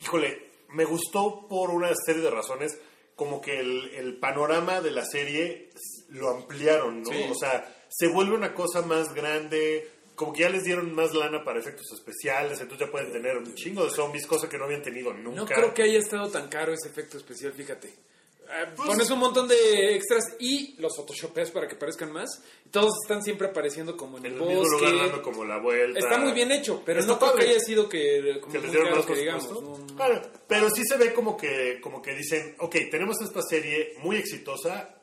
[0.00, 2.78] híjole, me gustó por una serie de razones,
[3.16, 5.70] como que el, el panorama de la serie
[6.08, 7.10] lo ampliaron, ¿no?
[7.10, 7.26] Sí.
[7.30, 11.44] O sea, se vuelve una cosa más grande, como que ya les dieron más lana
[11.44, 14.82] para efectos especiales, entonces ya pueden tener un chingo de zombies, cosa que no habían
[14.82, 15.40] tenido nunca.
[15.40, 17.92] No creo que haya estado tan caro ese efecto especial, fíjate.
[18.76, 22.28] Pues- Pones un montón de extras y los photoshopeas para que parezcan más.
[22.70, 25.22] Todos están siempre apareciendo como en En el el mismo lugar dando bosque.
[25.22, 25.98] como la vuelta.
[25.98, 28.70] Está muy bien hecho, pero Está no creo que haya sido que, como que les
[28.72, 29.46] dieron más que digamos.
[29.46, 29.78] presupuesto.
[29.78, 29.96] no, no.
[29.96, 34.16] Claro, pero sí se ve como que, como que dicen, ok, tenemos esta serie muy
[34.16, 34.96] exitosa,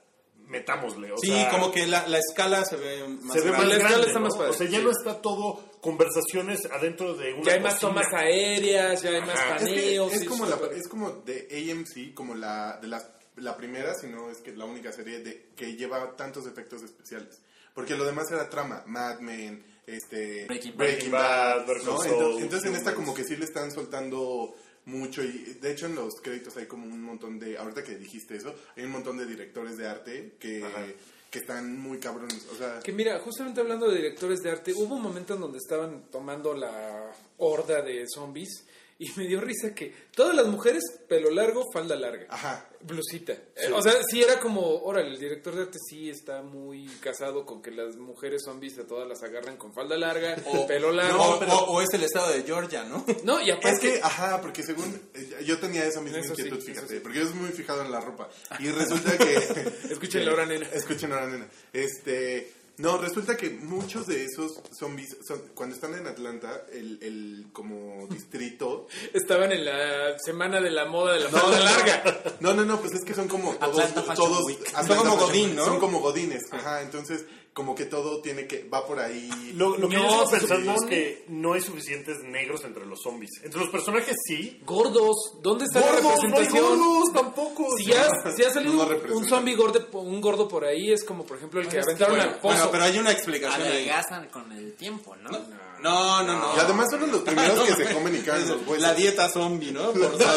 [0.48, 1.12] metámosle.
[1.12, 3.68] O Sí, sea, como que la, la escala se ve más se ve más grande.
[3.68, 4.26] la escala grande, está ¿no?
[4.28, 4.84] más padre, O sea, ya sí.
[4.84, 7.89] no está todo conversaciones adentro de una Ya hay más cocina.
[8.02, 9.56] tomas aéreas, ya hay más Ajá.
[9.58, 10.14] Es, que paneos.
[10.14, 14.40] es como la, es como de AMC, como la de la, la primera, sino es
[14.40, 17.40] que la única serie de que lleva tantos efectos especiales.
[17.74, 22.04] Porque lo demás era trama, Mad Men, este Breaking Breaking Bad, Better ¿no?
[22.40, 26.16] Entonces, en esta como que sí le están soltando mucho y de hecho en los
[26.22, 29.78] créditos hay como un montón de, ahorita que dijiste eso, hay un montón de directores
[29.78, 30.86] de arte que, Ajá.
[31.30, 34.96] que están muy cabrones, o sea, Que mira, justamente hablando de directores de arte, hubo
[34.96, 38.66] un momento en donde estaban tomando la horda de zombies
[39.00, 43.34] y me dio risa que todas las mujeres, pelo largo, falda larga, ajá, blusita.
[43.56, 47.45] Eh, o sea, sí era como, órale, el director de arte sí está muy casado
[47.45, 50.36] con que las mujeres zombies a todas las agarran con falda larga,
[50.68, 51.18] pelo largo.
[51.18, 53.06] No, pero- o, o es el estado de Georgia, ¿no?
[53.24, 53.88] no, y aparte...
[53.88, 56.95] Es que, ajá, porque según eh, yo tenía esa misma Eso sí, inquietud, eso fíjate,
[56.95, 57.00] sí.
[57.02, 58.30] porque yo soy muy fijado en la ropa.
[58.60, 59.36] Y resulta que.
[59.91, 60.68] Escuchen la hora, nena.
[60.74, 61.48] Escuchen ahora, nena.
[61.72, 62.52] Este.
[62.78, 68.06] No, resulta que muchos de esos zombies, son, cuando están en Atlanta, el, el como
[68.08, 68.88] distrito...
[69.14, 72.38] Estaban en la semana de la moda de la falda larga.
[72.40, 73.80] No, no, no, pues es que son como todos...
[73.80, 74.60] Atlanta Fashion todos Week.
[74.76, 75.66] Atlanta Son como Fashion Godín, Week, ¿no?
[75.66, 77.26] Son como godines, ajá, entonces
[77.58, 78.70] como que todo tiene que...
[78.72, 79.28] va por ahí...
[79.55, 82.99] Lo, lo que No, yo se pensando es que no hay suficientes negros entre los
[83.01, 83.32] zombies.
[83.43, 84.62] Entre los personajes sí.
[84.64, 86.80] Gordos, ¿dónde está la Gordos, no hay representación?
[86.80, 87.76] gordos tampoco.
[87.76, 91.26] Si ya, si ha salido No un- zombie gordo, un gordo por ahí, es como
[91.26, 92.53] por ejemplo el que aventaron Bueno, al pozo.
[92.58, 93.72] bueno, pero hay una explicación ahí.
[93.89, 95.32] Adelgazan con el tiempo, ¿no?
[95.80, 96.55] No, no, no.
[96.55, 98.82] Y además son los primeros que se comen y caen los huesos.
[98.82, 99.91] La dieta zombie, ¿no?
[99.91, 100.28] Por No,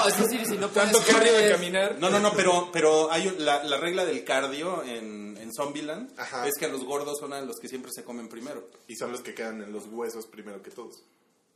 [0.00, 1.96] no, es decir, si no puedes Tanto cardio de caminar.
[1.98, 6.10] No, no, no, pero, pero hay un- la, la regla del cardio en, en Zombieland
[6.18, 6.46] Ajá.
[6.46, 8.68] es que los gordos son a los que siempre se comen primero.
[8.86, 11.02] Y son los que quedan en los huesos primero que todos.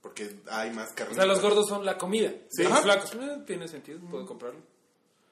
[0.01, 1.13] Porque hay más carne.
[1.13, 2.33] O sea, los gordos son la comida.
[2.51, 2.63] Sí.
[2.65, 4.61] Los flacos, eh, tiene sentido, puedo comprarlo.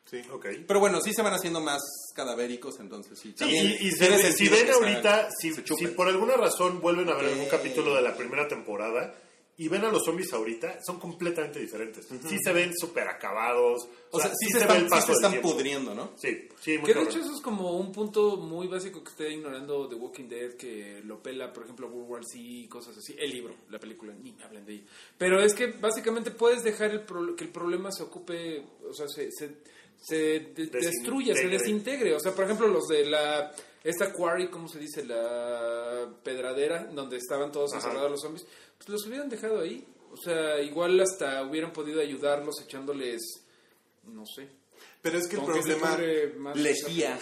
[0.04, 0.22] Sí.
[0.32, 0.46] Ok.
[0.66, 1.80] Pero bueno, sí se van haciendo más
[2.14, 3.34] cadavéricos, entonces sí.
[3.36, 7.26] Sí, y, y se- si ven ahorita, si, si por alguna razón vuelven a ver
[7.26, 9.14] algún capítulo de la primera temporada
[9.62, 12.06] y ven a los zombies ahorita, son completamente diferentes.
[12.26, 13.86] Sí se ven súper acabados.
[14.10, 15.52] O sea, sí, se ve están, el sí se están tiempo.
[15.52, 16.12] pudriendo, ¿no?
[16.16, 17.08] Sí, sí, muy Que de cabrón.
[17.08, 21.02] hecho eso es como un punto muy básico que estoy ignorando de Walking Dead, que
[21.04, 23.14] lo pela, por ejemplo, World War Z y cosas así.
[23.18, 24.84] El libro, la película, ni me hablen de ella.
[25.18, 29.08] Pero es que básicamente puedes dejar el pro- que el problema se ocupe, o sea,
[29.08, 29.56] se, se,
[30.00, 31.58] se de- destruya, se Desintegre.
[31.58, 32.14] desintegre.
[32.14, 33.52] O sea, por ejemplo, los de la...
[33.82, 35.04] Esta quarry, ¿cómo se dice?
[35.04, 37.82] La pedradera, donde estaban todos Ajá.
[37.82, 38.46] encerrados los zombies.
[38.76, 39.86] Pues los hubieran dejado ahí.
[40.12, 43.20] O sea, igual hasta hubieran podido ayudarlos echándoles,
[44.04, 44.48] no sé.
[45.02, 45.90] Pero es que el que problema...
[45.96, 47.18] pudre más- Lejía.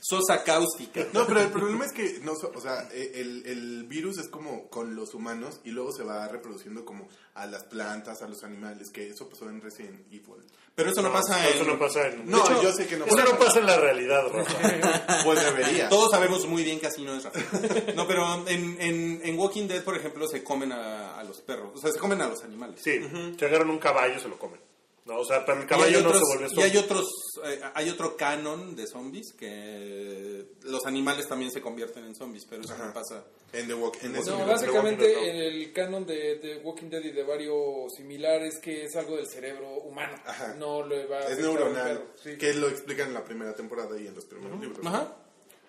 [0.00, 1.06] Sosa cáustica.
[1.12, 4.28] No, pero el problema es que, no, so- o sea, e- el, el virus es
[4.28, 8.42] como con los humanos y luego se va reproduciendo como a las plantas, a los
[8.42, 10.44] animales, que eso pasó en Resident Evil.
[10.74, 11.68] Pero eso no, pasa Eso en...
[11.68, 12.28] no pasa en...
[12.28, 15.22] No, hecho, yo sé que no Eso no pasa en la realidad, Rafa.
[15.24, 15.88] Pues debería.
[15.88, 17.40] Todos sabemos muy bien que así no es Rafa.
[17.94, 21.70] No, pero en, en, en Walking Dead, por ejemplo, se comen a, a los perros.
[21.76, 22.80] O sea, se comen a los animales.
[22.82, 22.98] Sí,
[23.38, 24.60] se agarran un caballo y se lo comen.
[25.06, 26.78] No, o sea, pero el caballo hay no otros, se vuelve y hay zombie.
[26.84, 27.06] otros,
[27.44, 32.62] eh, hay otro canon de zombies que los animales también se convierten en zombies, pero
[32.62, 32.86] eso Ajá.
[32.88, 33.24] no pasa.
[33.52, 35.40] En The Walk, en ese No, básicamente Walking Dead, no.
[35.42, 39.68] el canon de, de Walking Dead y de varios similares que es algo del cerebro
[39.82, 40.16] humano.
[40.26, 42.36] Ajal No le va a Es neuronal, sí.
[42.36, 44.84] que lo explican en la primera temporada y en los primeros libros.
[44.84, 45.16] Ajá,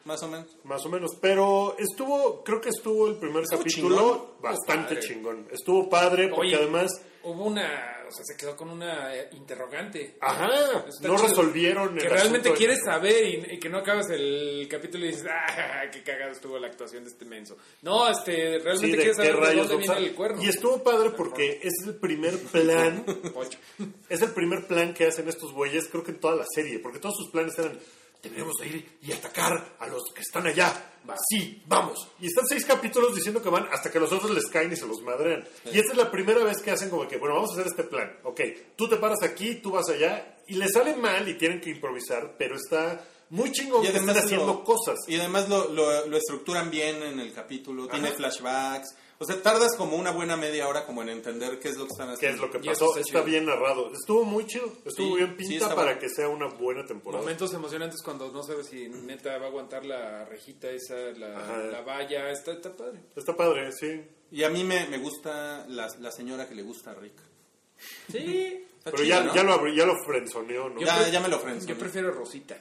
[0.05, 0.47] más o menos.
[0.63, 4.41] Más o menos, pero estuvo, creo que estuvo el primer Estuvo capítulo chingón.
[4.41, 5.07] bastante padre.
[5.07, 5.47] chingón.
[5.51, 6.55] Estuvo padre porque Oye.
[6.55, 6.91] además,
[7.29, 10.15] Hubo una, o sea, se quedó con una eh, interrogante.
[10.21, 10.47] ajá,
[10.87, 11.27] Está no chido.
[11.27, 15.25] resolvieron el Que realmente quieres saber y, y que no acabas el capítulo y dices,
[15.29, 17.57] ah, qué cagado estuvo la actuación de este menso.
[17.81, 20.41] No, este, Sí, realmente de quieres saber de dónde viene el cuerno.
[20.41, 23.03] Y estuvo padre porque es el primer plan,
[24.09, 26.99] es el primer plan que hacen estos güeyes, creo que en toda la serie, porque
[26.99, 27.77] todos sus planes eran,
[28.21, 30.93] debemos de ir y atacar a los que están allá.
[31.29, 32.07] Sí, vamos.
[32.19, 34.85] Y están seis capítulos diciendo que van hasta que los otros les caen y se
[34.87, 35.47] los madrean.
[35.65, 37.83] Y esta es la primera vez que hacen como que, bueno, vamos a hacer este
[37.83, 38.17] plan.
[38.23, 38.41] Ok,
[38.75, 42.35] tú te paras aquí, tú vas allá, y les sale mal y tienen que improvisar,
[42.37, 44.97] pero está muy chingón que están haciendo lo- cosas.
[45.07, 48.89] Y además lo, lo, lo estructuran bien en el capítulo, tiene flashbacks.
[49.19, 51.91] O sea, tardas como una buena media hora como en entender qué es lo que
[51.93, 52.45] están ¿Qué haciendo.
[52.45, 52.97] es lo que pasó?
[52.97, 53.91] está bien narrado.
[53.91, 54.71] Estuvo muy chido.
[54.85, 55.99] Estuvo Sí, bien pinta para bueno.
[55.99, 57.21] que sea una buena temporada.
[57.23, 61.81] Momentos emocionantes cuando no sabes si neta va a aguantar la rejita esa, la, la
[61.81, 62.99] valla, está, está padre.
[63.15, 64.01] Está padre, sí.
[64.31, 67.15] Y a mí me, me gusta la, la señora que le gusta a Rick.
[68.11, 68.65] Sí.
[68.83, 69.33] Pero ya, ¿no?
[69.35, 70.79] ya, lo, ya lo frenzoneó, ¿no?
[70.79, 71.67] Ya, ya me lo ofreció.
[71.69, 72.57] Yo prefiero Rosita.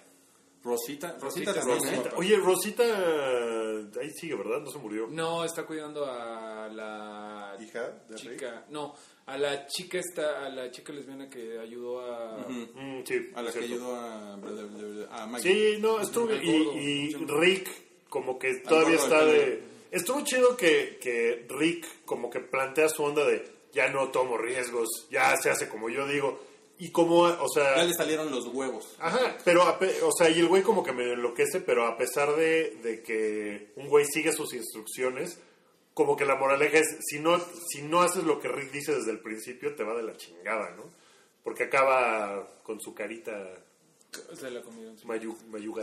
[0.66, 1.92] Rosita, Rosita, Rosita, también, Rosita.
[1.92, 1.96] ¿eh?
[1.96, 2.16] Rosita.
[2.16, 4.60] Oye, Rosita, ahí sigue, ¿verdad?
[4.60, 5.06] No se murió.
[5.08, 8.64] No, está cuidando a la Hija de chica.
[8.70, 8.94] No,
[9.26, 12.46] a la chica esta, a la chica lesbiana que ayudó a.
[12.48, 15.74] Mm, sí, A la que ayudó a, a Maggie.
[15.74, 17.14] Sí, no, estuvo y, y.
[17.14, 17.68] Rick
[18.08, 19.62] como que todavía está de...
[19.90, 24.88] Estuvo chido que, que Rick como que plantea su onda de ya no tomo riesgos,
[25.10, 26.40] ya se hace como yo digo.
[26.78, 27.76] Y como, o sea...
[27.76, 28.96] Ya le salieron los huevos.
[28.98, 31.96] Ajá, pero, a pe- o sea, y el güey como que me enloquece, pero a
[31.96, 35.38] pesar de, de que un güey sigue sus instrucciones,
[35.94, 39.10] como que la moraleja es, si no, si no haces lo que Rick dice desde
[39.12, 40.84] el principio, te va de la chingada, ¿no?
[41.42, 43.32] Porque acaba con su carita
[44.38, 44.92] Se la comió.
[45.04, 45.34] mayu.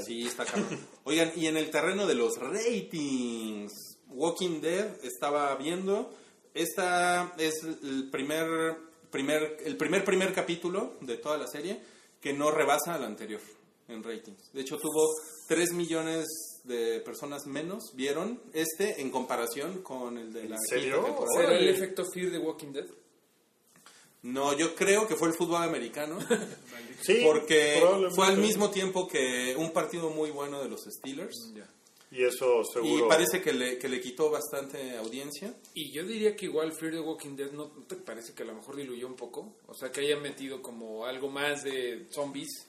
[0.05, 0.67] Sí, está cabrón.
[1.05, 6.13] Oigan, y en el terreno de los ratings, Walking Dead estaba viendo,
[6.53, 8.75] esta es el primer,
[9.13, 11.79] primer, el primer primer capítulo de toda la serie
[12.19, 13.39] que no rebasa al anterior
[13.87, 14.51] en ratings.
[14.51, 15.07] De hecho, tuvo
[15.47, 16.25] 3 millones
[16.63, 20.95] de personas menos vieron este en comparación con el de la serio?
[20.95, 21.41] quinta temporada.
[21.41, 22.87] ¿Será el efecto Fear de Walking Dead?
[24.23, 26.17] No, yo creo que fue el fútbol americano.
[27.01, 27.83] Sí, Porque
[28.15, 31.35] fue al mismo tiempo que un partido muy bueno de los Steelers.
[31.53, 31.67] Ya.
[32.13, 33.05] Y eso seguro.
[33.07, 35.53] Y parece que le, que le quitó bastante audiencia.
[35.73, 38.53] Y yo diría que igual Fear the Walking Dead no te parece que a lo
[38.53, 39.55] mejor diluyó un poco.
[39.67, 42.67] O sea, que haya metido como algo más de zombies.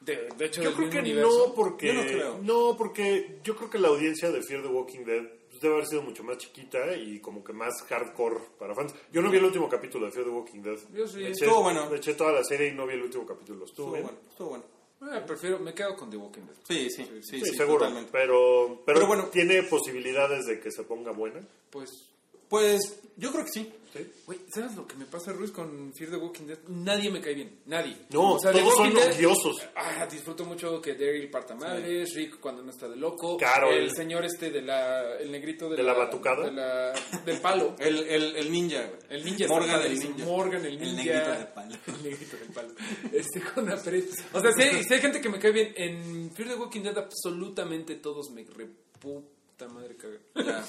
[0.00, 1.46] De, de hecho, Yo del creo mismo que universo.
[1.48, 1.86] no, porque.
[1.88, 2.38] Yo no creo.
[2.42, 5.86] no, porque yo creo que la audiencia de Fear the Walking Dead pues, debe haber
[5.88, 8.94] sido mucho más chiquita y como que más hardcore para fans.
[9.12, 10.78] Yo no vi el último capítulo de Fear the Walking Dead.
[10.94, 11.18] Yo sí.
[11.18, 11.90] Me eché, Estuvo bueno.
[11.90, 13.64] me eché toda la serie y no vi el último capítulo.
[13.66, 14.64] Estuvo, Estuvo bueno, estuvo bueno.
[15.02, 16.56] Ah, prefiero, me quedo con The Walking Dead.
[16.68, 17.78] Sí, sí, sí, Sí, sí, seguro.
[17.80, 18.10] totalmente.
[18.12, 19.24] Pero, pero, Pero bueno.
[19.32, 21.40] tiene posibilidades de que se ponga buena.
[21.70, 22.06] Pues,
[22.50, 23.72] Pues yo creo que sí.
[23.92, 24.06] ¿sí?
[24.26, 26.58] güey, ¿sabes lo que me pasa, Ruiz, con Fear the Walking Dead?
[26.68, 27.60] Nadie me cae bien.
[27.66, 27.96] Nadie.
[28.10, 29.62] No, The todos son odiosos.
[29.74, 33.72] Ah, disfruto mucho que Daryl parta madres, Rick cuando no está de loco, Carol.
[33.74, 36.44] el señor este de la, el negrito de, ¿De la batucada?
[36.46, 36.92] de la-
[37.24, 39.00] del palo, El, el, el ninja, güey.
[39.10, 40.24] el ninja, está Morgan el ninja.
[40.24, 41.76] Morgan el El ninja, negrito del palo.
[41.86, 42.74] el negrito del palo,
[43.12, 44.04] este con la pared.
[44.32, 46.82] O sea, si hay, si hay gente que me cae bien en Fear the Walking
[46.82, 50.20] Dead, absolutamente todos me reputa madre cagan.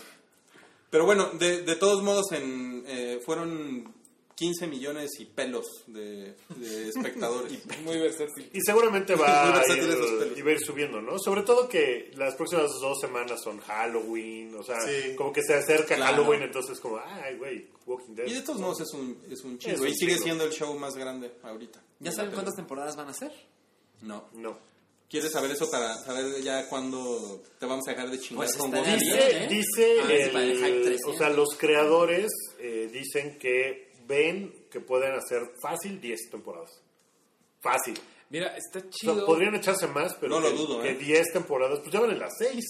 [0.92, 3.92] Pero bueno, de, de todos modos, en, eh, fueron
[4.36, 7.60] 15 millones y pelos de, de espectadores.
[7.84, 8.50] Muy versátil.
[8.54, 11.18] Y seguramente va a, ir, y va a ir subiendo, ¿no?
[11.20, 15.16] Sobre todo que las próximas dos semanas son Halloween, o sea, Sí.
[15.16, 16.18] como que se acerca Claro.
[16.18, 18.28] Halloween, entonces como, ay, güey, Walking Dead.
[18.28, 20.24] Y de todos modos es un, es un Es un Y sigue chingo.
[20.24, 21.82] siendo el show más grande ahorita.
[22.00, 23.32] ¿Ya saben cuántas temporadas van a ser?
[24.02, 24.26] No.
[24.34, 24.58] No.
[25.12, 28.72] ¿Quieres saber eso para saber ya cuándo te vamos a dejar de chingar Pues con
[28.72, 28.98] bien?
[28.98, 29.48] Dice, ¿eh?
[29.50, 31.16] dice A ver si para el hype el- 300.
[31.16, 36.72] o sea, los creadores eh, dicen que ven que pueden hacer fácil 10 temporadas.
[37.60, 38.00] Fácil.
[38.30, 39.26] Mira, está O sea, chido.
[39.26, 40.96] podrían echarse más, pero No lo que, dudo, que ¿eh?
[40.96, 42.64] 10 temporadas, pues ya van en las 6.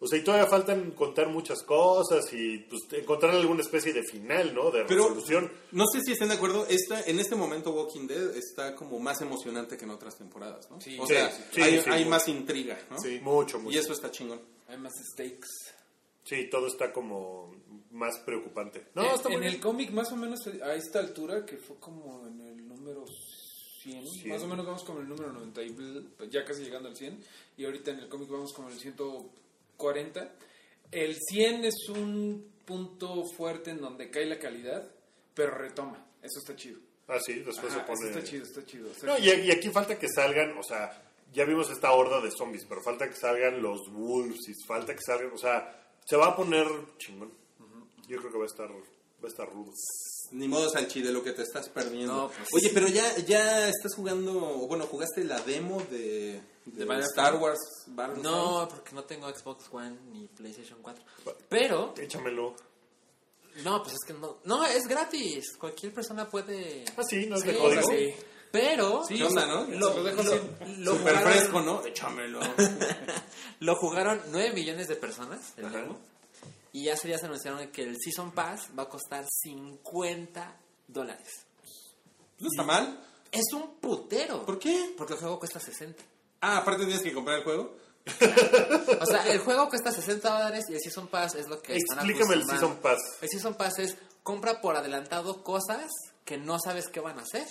[0.00, 4.54] O sea, y todavía faltan contar muchas cosas y pues, encontrar alguna especie de final,
[4.54, 4.70] ¿no?
[4.70, 5.50] De Pero resolución.
[5.72, 9.20] no sé si estén de acuerdo, esta, en este momento Walking Dead está como más
[9.22, 10.80] emocionante que en otras temporadas, ¿no?
[10.80, 10.98] Sí.
[11.00, 12.10] o Sí, sea, sí, hay, sí, hay mucho.
[12.10, 12.98] más intriga, ¿no?
[12.98, 13.20] Sí.
[13.22, 13.74] Mucho, mucho.
[13.74, 14.40] Y eso está chingón.
[14.68, 15.48] Hay más stakes.
[16.24, 17.54] Sí, todo está como
[17.90, 18.86] más preocupante.
[18.94, 19.54] No, en, está muy en bien.
[19.54, 23.04] el cómic, más o menos a esta altura, que fue como en el número
[23.82, 24.28] 100, Cien.
[24.30, 27.22] más o menos vamos como en el número 90, y ya casi llegando al 100,
[27.58, 28.80] y ahorita en el cómic vamos como en el
[29.78, 30.32] 140.
[30.90, 34.88] El 100 es un punto fuerte en donde cae la calidad,
[35.34, 36.06] pero retoma.
[36.22, 36.78] Eso está chido.
[37.08, 38.08] Ah, sí, después Ajá, se eso pone...
[38.10, 38.88] está chido, está chido.
[39.02, 41.02] No, y, y aquí falta que salgan, o sea,
[41.32, 45.02] ya vimos esta horda de zombies, pero falta que salgan los wolves y falta que
[45.04, 46.66] salgan, o sea, se va a poner
[46.98, 47.32] chingón.
[48.08, 49.72] Yo creo que va a estar, va a estar rudo.
[50.32, 52.14] Ni modo, Salchi, de lo que te estás perdiendo.
[52.14, 56.84] No, pues- Oye, pero ya, ya estás jugando, o bueno, jugaste la demo de, de
[56.84, 57.10] Battlefront?
[57.18, 57.58] Star Wars.
[58.22, 61.04] No, porque no tengo Xbox One ni PlayStation 4.
[61.48, 62.54] Pero, Échamelo.
[63.62, 64.38] no, pues es que no.
[64.44, 65.56] No, es gratis.
[65.58, 66.84] Cualquier persona puede.
[66.96, 67.82] Ah, sí, no es de código.
[67.88, 68.14] sí.
[68.50, 69.02] Pero.
[69.06, 69.78] Sí, ¿Qué onda, o sea, no?
[69.78, 70.12] Lo, lo
[70.76, 71.84] lo- jugaron- fresco, ¿no?
[71.84, 72.40] Échamelo.
[73.60, 75.98] Lo jugaron 9 millones de personas, el demo.
[76.72, 80.56] Y hace días anunciaron que el Season Pass va a costar 50
[80.88, 81.46] dólares.
[82.40, 83.00] ¿No está mal?
[83.32, 84.44] Es un putero.
[84.44, 84.92] ¿Por qué?
[84.98, 86.02] Porque el juego cuesta 60.
[86.46, 87.76] Ah, aparte tienes que comprar el juego.
[89.00, 91.98] O sea, el juego cuesta 60 dólares y el Season Pass es lo que están
[91.98, 92.44] Explícame el.
[92.46, 92.98] Season Pass.
[93.20, 95.86] El Season Pass es compra por adelantado cosas
[96.24, 97.46] que no sabes qué van a hacer.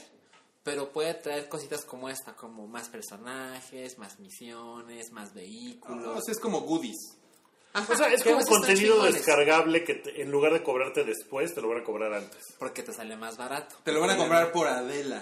[0.63, 6.07] Pero puede traer cositas como esta, como más personajes, más misiones, más vehículos.
[6.17, 7.17] O sea, es como goodies.
[7.73, 11.61] Ajá, O sea, es como contenido descargable que te- en lugar de cobrarte después, te
[11.61, 12.39] lo van a cobrar antes.
[12.59, 13.75] Porque te sale más barato.
[13.83, 15.21] Te lo van a comprar por Adela.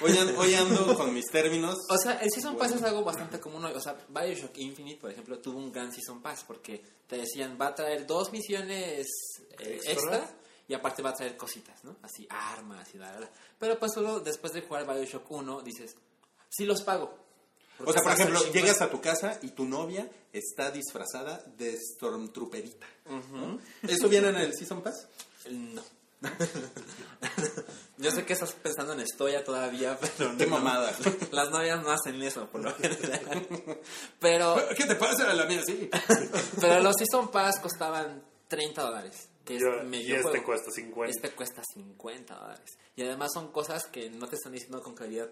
[0.00, 1.76] Hoy, an- hoy ando con mis términos.
[1.88, 3.64] O sea, el Season Pass es algo bastante común.
[3.64, 3.72] hoy.
[3.74, 7.68] O sea, Bioshock Infinite, por ejemplo, tuvo un gran Season Pass porque te decían, va
[7.68, 9.06] a traer dos misiones
[9.58, 10.28] eh, Extra.
[10.66, 11.96] y aparte va a traer cositas, ¿no?
[12.02, 13.30] Así, armas y la.
[13.58, 15.94] Pero pues solo después de jugar Bioshock 1 dices,
[16.48, 17.18] sí los pago.
[17.84, 22.86] O sea, por ejemplo, llegas a tu casa y tu novia está disfrazada de Stormtrooperita.
[23.32, 23.58] ¿no?
[23.82, 25.06] ¿Eso viene en el Season Pass?
[25.50, 25.82] No.
[28.02, 30.56] Yo sé que estás pensando en Estoya todavía, pero Qué no.
[30.58, 30.92] mamada.
[31.30, 33.48] Las novias no hacen eso, por lo general.
[34.20, 35.32] Pero, ¿Qué te pasa?
[35.34, 35.88] La mía sí.
[36.60, 39.28] pero los Season Pass costaban 30 dólares.
[39.44, 40.44] Que es Ya- medio y este juego.
[40.46, 41.10] cuesta 50.
[41.10, 42.70] Este cuesta 50 dólares.
[42.96, 45.28] Y además son cosas que no te están diciendo con claridad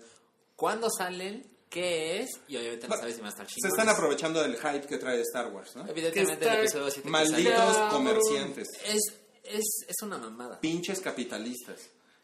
[0.56, 4.42] cuándo salen, qué es, y obviamente no sabes si van a estar Se están aprovechando
[4.42, 5.86] del hype que trae Star Wars, ¿no?
[5.86, 8.68] Evidentemente el episodio 7 que Malditos comerciantes.
[8.84, 9.00] Es,
[9.44, 10.58] es, es una mamada.
[10.60, 11.78] Pinches capitalistas.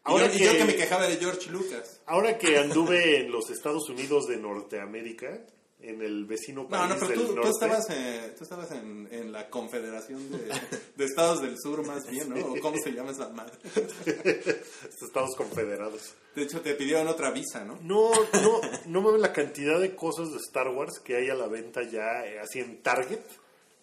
[0.07, 1.99] Y Ahora yo, y yo que- que me quejaba de George Lucas.
[2.05, 5.39] Ahora que anduve en los Estados Unidos de Norteamérica,
[5.79, 8.71] en el vecino No, país no, pero del tú, tú norte, estabas, eh, tú estabas
[8.71, 10.49] en, en la Confederación de,
[10.95, 12.47] de Estados del Sur, más bien, ¿no?
[12.47, 13.53] ¿O cómo se llama esa madre?
[15.01, 16.15] Estados Confederados.
[16.35, 17.77] De hecho, te pidieron otra visa, ¿no?
[17.83, 21.47] No, no, no mames la cantidad de cosas de Star Wars que hay a la
[21.47, 23.19] venta ya, eh, así en Target,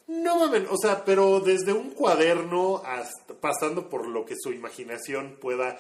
[0.07, 5.39] No mamen, o sea, pero desde un cuaderno hasta pasando por lo que su imaginación
[5.41, 5.79] pueda,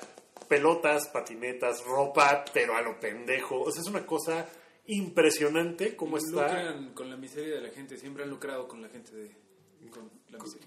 [0.48, 3.60] pelotas, patinetas, ropa, pero a lo pendejo.
[3.62, 4.46] O sea, es una cosa
[4.86, 6.46] impresionante cómo está.
[6.48, 9.44] Lucran con la miseria de la gente, siempre han lucrado con la gente de...
[9.90, 10.66] Con la miseria.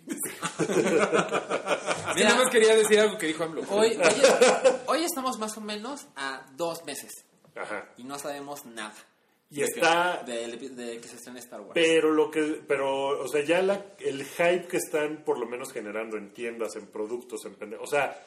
[2.23, 3.61] Nada más quería decir algo que dijo AMLO.
[3.69, 4.21] Hoy, hoy,
[4.87, 7.11] hoy estamos más o menos a dos meses
[7.55, 7.89] Ajá.
[7.97, 8.93] y no sabemos nada.
[9.49, 11.71] Y está De, de, de que se estrene Star Wars.
[11.73, 15.71] Pero lo que, pero, o sea, ya la- el hype que están por lo menos
[15.71, 18.21] generando en tiendas, en productos, en o sea,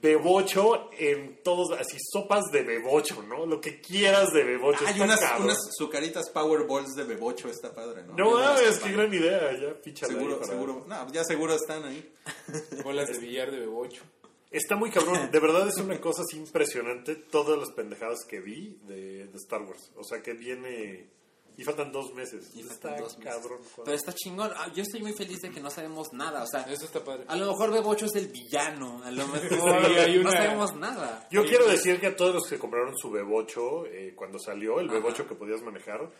[0.00, 3.46] bebocho en todos, así sopas de bebocho, ¿no?
[3.46, 4.86] Lo que quieras de bebocho.
[4.86, 8.14] Hay unas, unas sucaritas Power Balls de bebocho, está padre, ¿no?
[8.14, 8.92] No qué compro.
[8.92, 10.84] gran idea, ya píchala Seguro, para- seguro.
[10.86, 12.12] No, ya seguro están ahí.
[12.84, 14.02] Bolas de billar de bebocho.
[14.50, 18.78] Está muy cabrón, de verdad es una cosa así impresionante todas las pendejadas que vi
[18.86, 19.90] de, de Star Wars.
[19.96, 21.08] O sea, que viene
[21.56, 22.50] y faltan dos meses.
[22.54, 23.32] Y está faltan dos meses.
[23.34, 23.58] cabrón.
[23.84, 24.50] Pero está chingón.
[24.56, 26.42] Ah, Yo estoy muy feliz de que no sabemos nada.
[26.42, 27.24] O sea, Eso está padre.
[27.28, 29.02] a lo mejor Bebocho es el villano.
[29.04, 31.26] A lo mejor Sí, hay no sabemos nada.
[31.30, 34.88] Yo quiero decir que a todos los que compraron su bebocho eh, cuando salió, el
[34.88, 36.10] bebocho que podías manejar,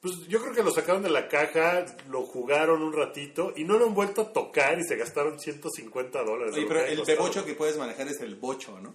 [0.00, 3.78] pues yo creo que lo sacaron de la caja, lo jugaron un ratito y no
[3.78, 6.54] lo han vuelto a tocar y se gastaron 150 dólares.
[6.54, 7.18] de Oye, pero el costado.
[7.18, 8.94] bebocho que puedes manejar es el bocho, ¿no?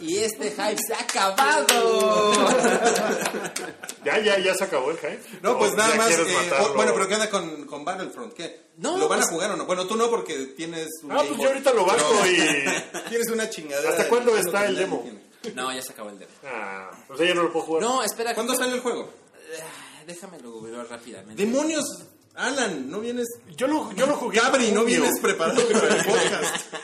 [0.00, 2.32] Y este hype se ha acabado.
[4.04, 5.20] Ya, ya, ya se acabó el hype.
[5.42, 6.10] No, pues ¿O nada más.
[6.12, 6.24] eh,
[6.74, 8.32] bueno, pero ¿qué onda con, con Battlefront?
[8.32, 8.68] ¿Qué?
[8.78, 9.66] No, ¿Lo van pues- a jugar o no?
[9.66, 11.12] Bueno, tú no porque tienes un.
[11.12, 12.36] Ah, pues yo ahorita lo bajo No, y...
[13.08, 13.90] Tienes una chingadera.
[13.90, 15.00] ¿Hasta cuándo está el de- demo?
[15.02, 15.54] tiene.
[15.54, 16.30] No, ya se acabó el demo.
[16.44, 17.82] Ah, o sea, ya no lo puedo jugar.
[17.82, 18.34] No, espera.
[18.34, 19.12] ¿Cuándo sale el juego?
[19.60, 21.44] Ah, Déjame lo googlear rápidamente.
[21.44, 21.84] ¡Demonios!
[22.36, 23.26] Alan, no vienes.
[23.56, 24.38] Yo lo, yo lo jugué.
[24.40, 26.56] Gabri, no vienes preparado para el podcast.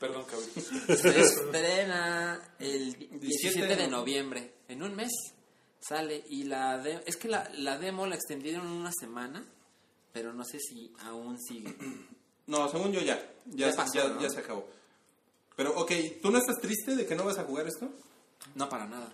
[0.00, 0.48] Perdón, cabrón.
[0.96, 4.54] Se estrena el 17 17 de noviembre.
[4.68, 5.12] En un mes
[5.80, 6.24] sale.
[6.30, 9.44] Y la de- es que la, la demo la extendieron una semana.
[10.12, 11.74] Pero no sé si aún sigue.
[12.46, 13.22] No, según yo ya.
[13.46, 14.20] Ya, pasó, ya, ¿no?
[14.20, 14.66] ya se acabó.
[15.54, 15.92] Pero, ok,
[16.22, 17.88] ¿tú no estás triste de que no vas a jugar esto?
[18.54, 19.12] No para nada.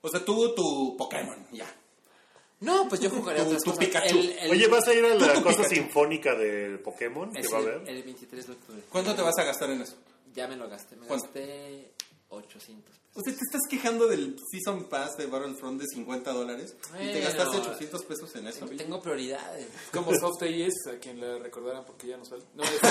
[0.00, 1.66] O sea, tú, tu Pokémon, ya.
[2.60, 3.84] No, pues yo jugaré Tu- otras tu cosas.
[3.86, 4.18] Pikachu.
[4.18, 5.74] El- el- Oye, ¿vas a ir a la cosa Pikachu.
[5.74, 7.88] sinfónica de Pokémon que es va a el- haber?
[7.88, 8.82] El 23 de octubre.
[8.90, 9.94] ¿Cuánto te vas a gastar en eso?
[10.34, 10.96] Ya me lo gasté.
[10.96, 11.26] Me ¿Cuánto?
[11.26, 11.90] gasté
[12.28, 13.02] 800 pesos.
[13.18, 17.12] O sea, te estás quejando del Season Pass de Battlefront de 50 dólares y te
[17.12, 17.20] Bueno.
[17.22, 18.66] gastaste 800 pesos en eso.
[18.66, 19.68] Tengo prioridades.
[19.92, 22.42] Como Soft es a quien la recordaran porque ya no sale.
[22.54, 22.88] No, este,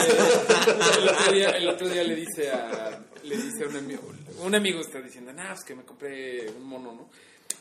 [1.00, 4.02] el, otro día, el otro día le dice a le dice a un amigo,
[4.44, 7.10] un amigo está diciendo, nah, pues que me compré un mono, ¿no?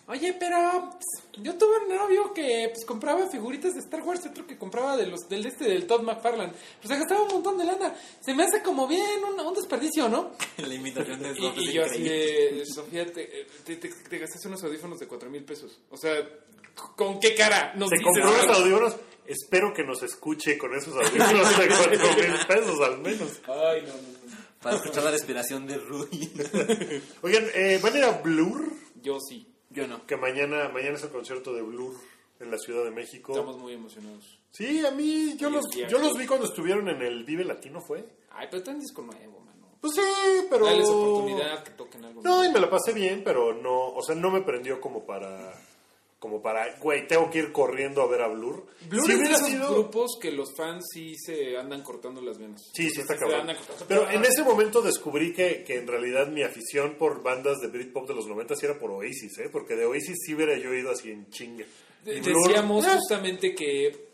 [0.07, 4.47] Oye, pero pues, yo tuve un novio que pues compraba figuritas de Star Wars, otro
[4.47, 6.53] que compraba de los del este del Todd McFarlane.
[6.53, 7.95] Pues se gastaba un montón de lana.
[8.21, 10.33] Se me hace como bien un, un desperdicio, ¿no?
[10.59, 14.63] La imitación de Y, y yo así de, Sofía, te, te, te- te gastaste unos
[14.63, 15.79] audífonos de 4 mil pesos.
[15.91, 16.13] O sea,
[16.97, 18.97] ¿con qué cara nos dices compró los audífonos.
[19.27, 23.41] Espero que nos escuche con esos audífonos de 4 mil pesos al menos.
[23.47, 24.45] Ay, no, no, no.
[24.61, 26.31] Para escuchar la respiración de Rudy.
[27.23, 28.71] Oigan, eh, ¿van a ir a Blur?
[29.03, 29.47] Yo sí.
[29.75, 30.07] Yo no.
[30.07, 31.95] Que mañana, mañana es el concierto de Blur
[32.41, 33.33] en la Ciudad de México.
[33.33, 34.39] Estamos muy emocionados.
[34.51, 38.05] Sí, a mí, yo los, yo vi cuando estuvieron en el Vive Latino, ¿fue?
[38.31, 39.77] Ay, pero está en disco nuevo, mano.
[39.81, 40.67] Pues sí, pero...
[40.67, 42.23] Dales oportunidad que toquen algo.
[42.23, 42.45] No, nuevo.
[42.45, 45.53] y me la pasé bien, pero no, o sea, no me prendió como para,
[46.25, 48.65] como para, güey, tengo que ir corriendo a ver a Blur.
[48.89, 52.23] Blur Si es de hubiera esos sido- grupos que los fans sí se andan cortando
[52.23, 52.63] las venas.
[52.73, 53.49] Sí, sí, está cabrón.
[53.87, 58.09] Pero en ese momento descubrí que, que en realidad mi afición por bandas de Britpop
[58.09, 59.51] de los 90 sí era por Oasis, ¿eh?
[59.53, 61.67] Porque de Oasis sí hubiera yo ido así en chinga.
[62.07, 64.09] Blur- Decíamos Ah, justamente que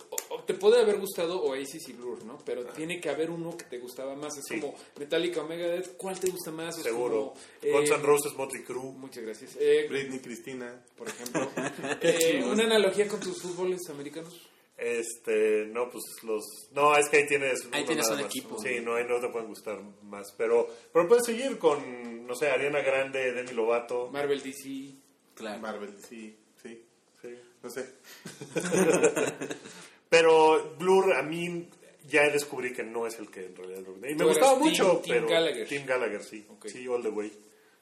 [0.46, 2.38] te puede haber gustado Oasis y Blur, ¿no?
[2.44, 4.36] Pero tiene que haber uno que te gustaba más.
[4.38, 4.60] Es Sí.
[4.60, 5.96] como Metallica o Megadeth.
[5.96, 6.76] ¿Cuál te gusta más?
[6.78, 7.34] Es Seguro.
[7.34, 8.92] como, eh, Guns N' Roses, Motley Crue.
[8.92, 9.56] Muchas gracias.
[9.58, 11.50] Eh, Britney Cristina, por ejemplo.
[12.00, 14.48] eh, una analogía con tus fútboles americanos.
[14.78, 16.42] Este, no, pues los...
[16.72, 17.68] No, es que ahí tienes...
[17.70, 18.24] Ahí tienes un más.
[18.24, 18.56] equipo.
[18.62, 20.32] Sí, no, ahí no te pueden gustar más.
[20.38, 24.08] Pero, pero puedes seguir con, no sé, Ariana Grande, Demi Lovato.
[24.10, 24.94] Marvel DC.
[25.34, 25.60] Claro.
[25.60, 26.82] Marvel, sí, sí.
[27.20, 27.28] Sí.
[27.62, 27.90] No sé.
[30.10, 31.66] Pero Blur a mí
[32.08, 33.80] ya descubrí que no es el que en realidad...
[34.08, 35.28] Y me gustaba mucho, Team- pero...
[35.28, 35.68] Gallagher.
[35.68, 36.44] Team Gallagher, sí.
[36.66, 37.32] Sí, all the way.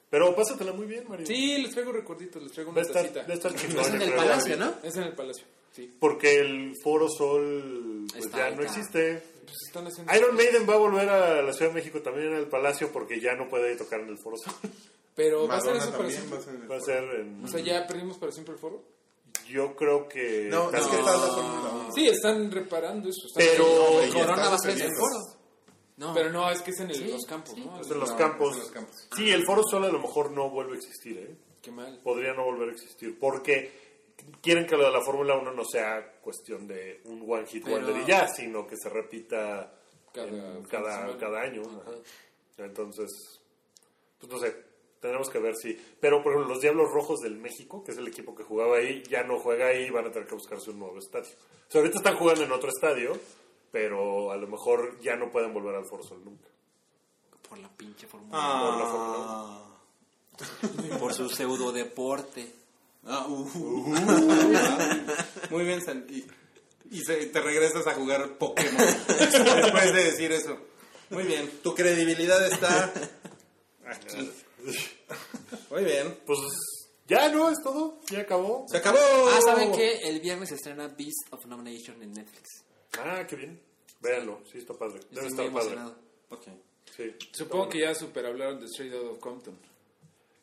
[0.09, 1.25] Pero pásatela muy bien, Mario.
[1.25, 3.23] Sí, les traigo recuerditos, les traigo una estar, tacita.
[3.27, 4.17] va a estar chingón, Es en el creo.
[4.17, 4.73] Palacio, ¿no?
[4.83, 5.91] Es en el Palacio, sí.
[5.99, 9.21] Porque el Foro Sol pues Está ya no existe.
[9.73, 10.17] Pues.
[10.17, 13.19] Iron Maiden va a volver a la Ciudad de México también en el Palacio porque
[13.19, 14.53] ya no puede tocar en el Foro Sol.
[15.15, 16.39] Pero va a ser eso para siempre.
[16.39, 17.43] va a Va ser en...
[17.43, 18.81] O sea, ya perdimos para siempre el foro.
[19.49, 20.47] Yo creo que...
[20.49, 21.91] No, es que está la Fórmula 1.
[21.93, 23.27] Sí, están reparando eso.
[23.27, 23.63] están- Pero...
[23.65, 24.99] No, ya Corona está va a ser el sucediendo.
[24.99, 25.39] foro.
[25.97, 26.13] No.
[26.13, 27.65] Pero no, es que es en el- Sí, los campos, sí.
[27.65, 27.81] ¿no?
[27.81, 28.53] Es en los No, campos.
[28.53, 29.07] en los campos.
[29.15, 31.35] Sí, el Foro Sol a lo mejor no vuelve a existir, ¿eh?
[31.61, 31.99] Qué mal.
[32.03, 33.17] Podría no volver a existir.
[33.19, 33.71] Porque
[34.41, 37.77] quieren que lo de la Fórmula 1 no sea cuestión de un one hit Pero-
[37.77, 39.73] wonder y ya, sino que se repita
[40.13, 40.27] Cada
[41.07, 41.63] en- cada año.
[41.63, 41.91] ajá.
[42.59, 43.41] Entonces,
[44.19, 44.55] pues no sé,
[44.99, 45.77] tenemos que ver si...
[45.99, 49.03] Pero, por ejemplo, los Diablos Rojos del México, que es el equipo que jugaba ahí,
[49.09, 51.29] ya no juega ahí y van a tener que buscarse un nuevo estadio.
[51.67, 53.17] O sea, ahorita están jugando en otro estadio,
[53.71, 56.47] pero a lo mejor ya no pueden volver al Foro Sol nunca.
[57.47, 58.37] Por la pinche fórmula.
[58.39, 59.65] Ah.
[60.99, 62.51] Por su pseudo deporte.
[63.05, 63.45] Ah, uh.
[65.49, 66.05] Muy bien, San.
[66.09, 66.25] Y,
[66.91, 68.77] y se- te regresas a jugar Pokémon
[69.07, 70.57] después de decir eso.
[71.09, 72.91] Muy bien, tu credibilidad está
[73.85, 74.31] aquí.
[75.69, 76.19] Muy bien.
[76.25, 76.39] Pues
[77.07, 77.49] ya, ¿no?
[77.49, 77.99] Es todo.
[78.09, 78.65] Ya acabó.
[78.69, 78.97] Se acabó.
[79.29, 79.99] Ah, ¿saben qué?
[80.03, 82.63] El viernes se estrena Beast of No Nation en Netflix.
[82.97, 83.61] Ah, qué bien.
[84.01, 84.99] Véanlo, sí, está padre.
[85.11, 85.73] Debe Estoy muy estar padre.
[85.73, 85.95] emocionado.
[86.29, 86.43] Ok.
[86.95, 87.15] Sí.
[87.33, 89.57] Supongo que ya super hablaron de Straight Out of Compton.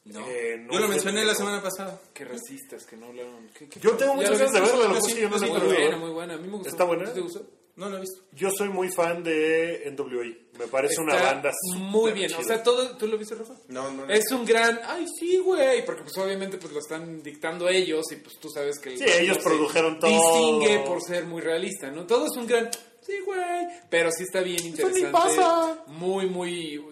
[0.04, 0.24] No.
[0.28, 2.00] Eh, no, Yo lo mencioné la semana pasada.
[2.14, 3.48] Qué racistas que no hablaron.
[3.58, 5.46] ¿Qué- qué- Yo tengo ¿Ya muchas ganas de verla, lo Sí, puse yo no sé
[5.46, 6.34] sí, Muy buena, muy buena.
[6.34, 6.68] A mí me gustó.
[6.70, 7.12] ¿Está buena?
[7.12, 7.44] ¿Te gustó?
[7.76, 8.22] No lo he visto.
[8.32, 10.24] Yo soy muy fan de NWA.
[10.58, 12.28] Me parece una banda muy bien.
[12.30, 12.38] chida.
[12.40, 13.54] O sea, todo, ¿tú lo viste, Rafa?
[13.68, 14.08] No, no.
[14.08, 18.16] Es un gran, ay sí, güey, porque pues obviamente pues lo están dictando ellos y
[18.16, 20.10] pues tú sabes que el Sí, ellos se produjeron todo.
[20.10, 22.06] Distingue por ser muy realista, ¿no?
[22.06, 22.70] Todo es un gran,
[23.02, 25.10] sí, güey, pero sí está bien ni interesante.
[25.10, 25.84] pasa.
[25.88, 26.82] Muy, muy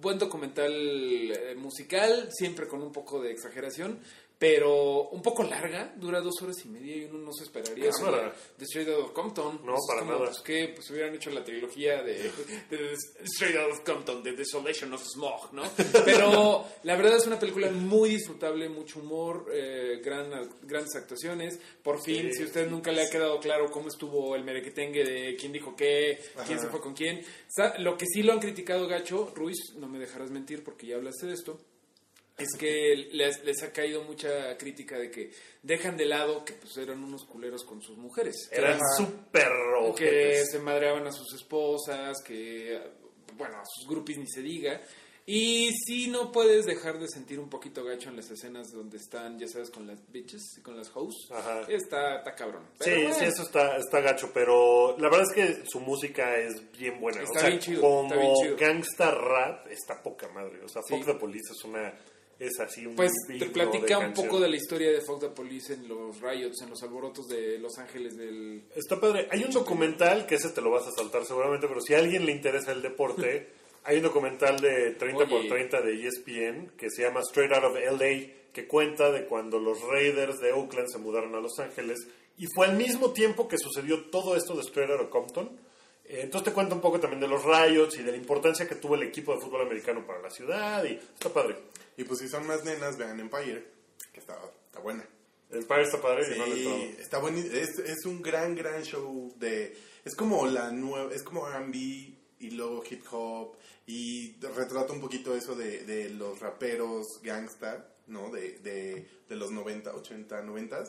[0.00, 4.00] buen documental eh, musical, siempre con un poco de exageración,
[4.40, 8.32] pero un poco larga, dura dos horas y media y uno no se esperaría de,
[8.56, 9.60] de Straight Out of Compton.
[9.66, 10.24] No, Pues, para como, nada.
[10.24, 12.32] Pues que pues hubieran hecho la trilogía de,
[12.70, 15.62] de Straight Out of Compton, The Desolation of Smog, ¿no?
[16.06, 20.30] Pero la verdad es una película muy disfrutable, mucho humor, eh, gran,
[20.62, 21.60] grandes actuaciones.
[21.82, 25.04] Por fin, Sí, si a usted nunca le ha quedado claro cómo estuvo el merequetengue
[25.04, 27.22] de quién dijo qué, quién se fue con quién.
[27.80, 31.26] Lo que sí lo han criticado, Gacho, Ruiz, no me dejarás mentir porque ya hablaste
[31.26, 31.60] de esto.
[32.44, 35.30] Es que les, les ha caído mucha crítica de que
[35.62, 38.48] dejan de lado que pues eran unos culeros con sus mujeres.
[38.52, 40.50] Eran súper que ojetes.
[40.50, 42.80] se madreaban a sus esposas, que,
[43.36, 44.80] bueno, a sus groupies ni se diga.
[45.26, 49.38] Y sí no puedes dejar de sentir un poquito gacho en las escenas donde están,
[49.38, 51.14] ya sabes, con las bitches y con las hoes.
[51.30, 51.60] Ajá.
[51.68, 52.64] Está, está cabrón.
[52.80, 56.72] Sí, bueno, sí, eso está, está gacho, pero la verdad es que su música es
[56.72, 57.20] bien buena.
[57.22, 58.56] Está o sea, bien chido, como está bien chido.
[58.56, 60.64] gangsta rap está poca madre.
[60.64, 60.94] O sea, Sí.
[60.94, 61.94] Fox the Police es una...
[62.40, 65.74] Es así un Pues te platica un poco de la historia de Fuck the Police
[65.74, 68.62] en los riots, en los alborotos de Los Ángeles del...
[68.74, 69.28] Está padre.
[69.30, 72.24] Hay un documental, que ese te lo vas a saltar seguramente, pero si a alguien
[72.24, 73.50] le interesa el deporte,
[73.84, 75.50] hay un documental de 30 por Oye.
[75.50, 79.78] 30 de ESPN que se llama Straight Out of LA, que cuenta de cuando los
[79.82, 81.98] Raiders de Oakland se mudaron a Los Ángeles
[82.38, 85.50] y fue al mismo tiempo que sucedió todo esto de Straight Out of Compton.
[86.06, 88.76] Eh, Entonces te cuenta un poco también de los riots y de la importancia que
[88.76, 91.56] tuvo el equipo de fútbol americano para la ciudad y está padre.
[92.00, 93.62] Y pues si son más nenas, vean Empire,
[94.12, 95.06] que está, está buena.
[95.50, 96.82] El padre está padre y no Sí, probado.
[97.38, 97.58] está.
[97.58, 99.76] Es, es un gran, gran show de...
[100.04, 101.12] Es como la nueva...
[101.12, 106.40] Es como R&B y luego hip hop y retrata un poquito eso de, de los
[106.40, 108.30] raperos gangsta, ¿no?
[108.30, 110.78] De, de, de los 90, 80, 90.
[110.78, 110.88] Ajá.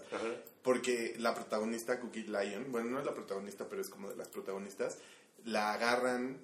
[0.63, 4.29] Porque la protagonista, Cookie Lion, bueno, no es la protagonista, pero es como de las
[4.29, 4.97] protagonistas,
[5.43, 6.37] la agarran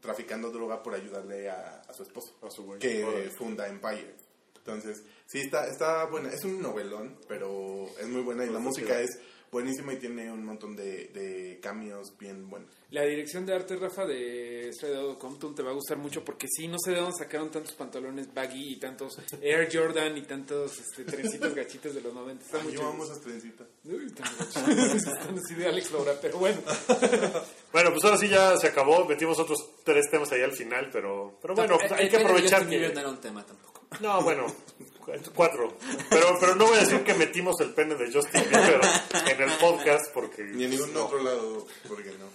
[0.00, 2.78] traficando droga por ayudarle a, a su esposo, A su güey.
[2.78, 4.14] que funda Empire.
[4.56, 6.30] Entonces, sí, está, está buena.
[6.30, 9.18] Es un novelón, pero es muy buena y la música es
[9.50, 12.70] buenísima y tiene un montón de, de cambios bien buenos.
[12.90, 16.66] La dirección de arte, Rafa, de Outta Compton te va a gustar mucho porque sí,
[16.66, 21.04] no sé de dónde sacaron tantos pantalones baggy y tantos Air Jordan y tantos este,
[21.04, 22.44] trencitos gachitos de los 90.
[22.44, 23.68] Está Ay, yo amo esas trencitas.
[23.84, 24.94] Uy, están gachitos.
[25.06, 26.60] Están así de Alex Laura, pero bueno.
[27.72, 29.04] Bueno, pues ahora sí ya se acabó.
[29.04, 32.80] Metimos otros tres temas ahí al final, pero, pero bueno, pues hay que aprovechar que...
[32.80, 33.86] no era un tema tampoco.
[34.00, 34.46] No, bueno,
[35.34, 35.76] cuatro.
[36.08, 38.80] Pero, pero no voy a decir que metimos el pene de Justin Bieber
[39.26, 40.42] en el podcast porque...
[40.44, 41.06] Ni en ningún no.
[41.06, 42.26] otro lado, porque no.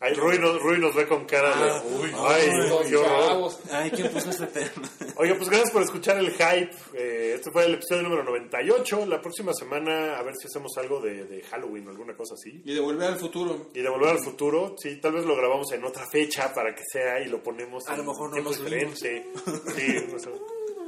[0.00, 1.88] Ay, Rui, nos, Rui nos ve con cara de...
[1.88, 3.72] Uy, ay, Ay, qué.
[3.72, 4.88] Ay, ¿quién puso este tema?
[5.16, 6.70] Oiga, pues gracias por escuchar el hype.
[6.94, 9.06] Eh, este fue el episodio número 98.
[9.06, 12.62] La próxima semana a ver si hacemos algo de, de Halloween o alguna cosa así.
[12.64, 13.70] Y de volver al futuro.
[13.74, 16.82] Y de volver al futuro, sí, tal vez lo grabamos en otra fecha para que
[16.92, 19.26] sea y lo ponemos A en lo mejor no tiempo diferente.
[19.74, 20.30] Sí, no sé.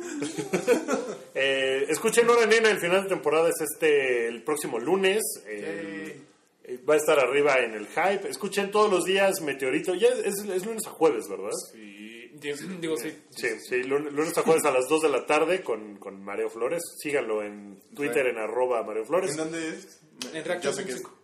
[1.34, 5.20] Eh, escuchen Hora Nena, el final de temporada es este el próximo lunes.
[5.46, 6.20] eh,
[6.88, 8.28] va a estar arriba en el hype.
[8.28, 9.94] Escuchen todos los días Meteorito.
[9.94, 11.50] Ya es, es- es lunes a jueves, ¿verdad?
[11.74, 13.12] Y, digo, digo, sí.
[13.30, 16.50] Sí, sí, lun- lunes a jueves a las 2 de la tarde con, con Mareo
[16.50, 16.82] Flores.
[16.98, 19.30] Síganlo en Twitter en arroba Mareo Flores.
[19.32, 20.00] ¿En dónde es?
[20.34, 21.18] En Reactor 105.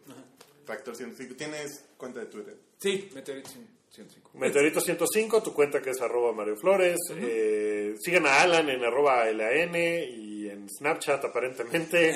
[0.67, 1.35] Reactor 105.
[1.37, 2.57] ¿Tienes cuenta de Twitter?
[2.79, 3.51] Sí, Meteorito
[3.91, 4.31] 105.
[4.35, 6.99] Meteorito 105, tu cuenta que es arroba Mario Flores.
[7.17, 12.13] Eh, sigan a Alan en arroba LAN y en en Snapchat aparentemente.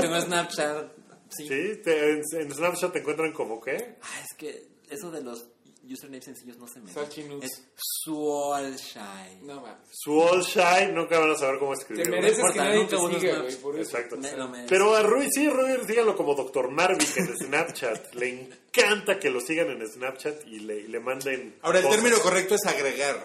[0.00, 0.92] Tengo Snapchat.
[1.30, 1.46] Sí.
[1.48, 3.96] Sí, te- en, en Snapchat te encuentran como qué?
[4.02, 5.48] Ah, es que eso de los
[5.94, 6.94] usernames sencillos no se me da.
[6.94, 7.44] Salchinuts.
[7.44, 9.38] Es Suolshai.
[9.42, 9.88] No mames.
[9.92, 12.16] Suolshai, nunca van a saber cómo Te escribirlo.
[12.16, 13.82] mereces importa, que nadie te siga, güey, por eso.
[13.96, 14.16] Exacto.
[14.16, 14.68] Me lo merezco.
[14.70, 16.70] Pero a Rui, sí, Rui, díganlo como Dr.
[16.70, 18.14] Marvick en Snapchat.
[18.14, 21.56] le encanta que lo sigan en Snapchat y le, y le manden.
[21.62, 23.24] Ahora, el término correcto es agregar,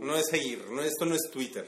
[0.00, 0.64] no es seguir.
[0.70, 1.66] No, esto no es Twitter.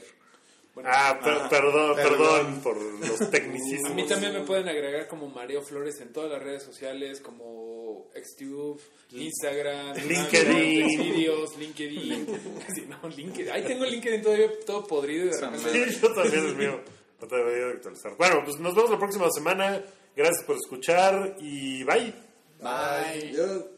[0.85, 2.17] Ah, per- perdón, Perdón.
[2.19, 3.89] perdón por los tecnicismos.
[3.91, 7.76] A mí también me pueden agregar como Mareo Flores en todas las redes sociales, como
[8.13, 8.81] Xtube,
[9.11, 10.97] Instagram, LinkedIn.
[11.13, 12.27] Videos, LinkedIn.
[12.75, 13.51] Sí, no, LinkedIn.
[13.51, 15.91] Ahí tengo el LinkedIn todavía todo podrido y de repente...
[15.91, 16.81] Sí, yo también el mío.
[17.19, 18.15] No te actualizar.
[18.17, 19.83] Bueno, pues nos vemos la próxima semana.
[20.15, 22.13] Gracias por escuchar y bye.
[22.61, 23.77] Bye.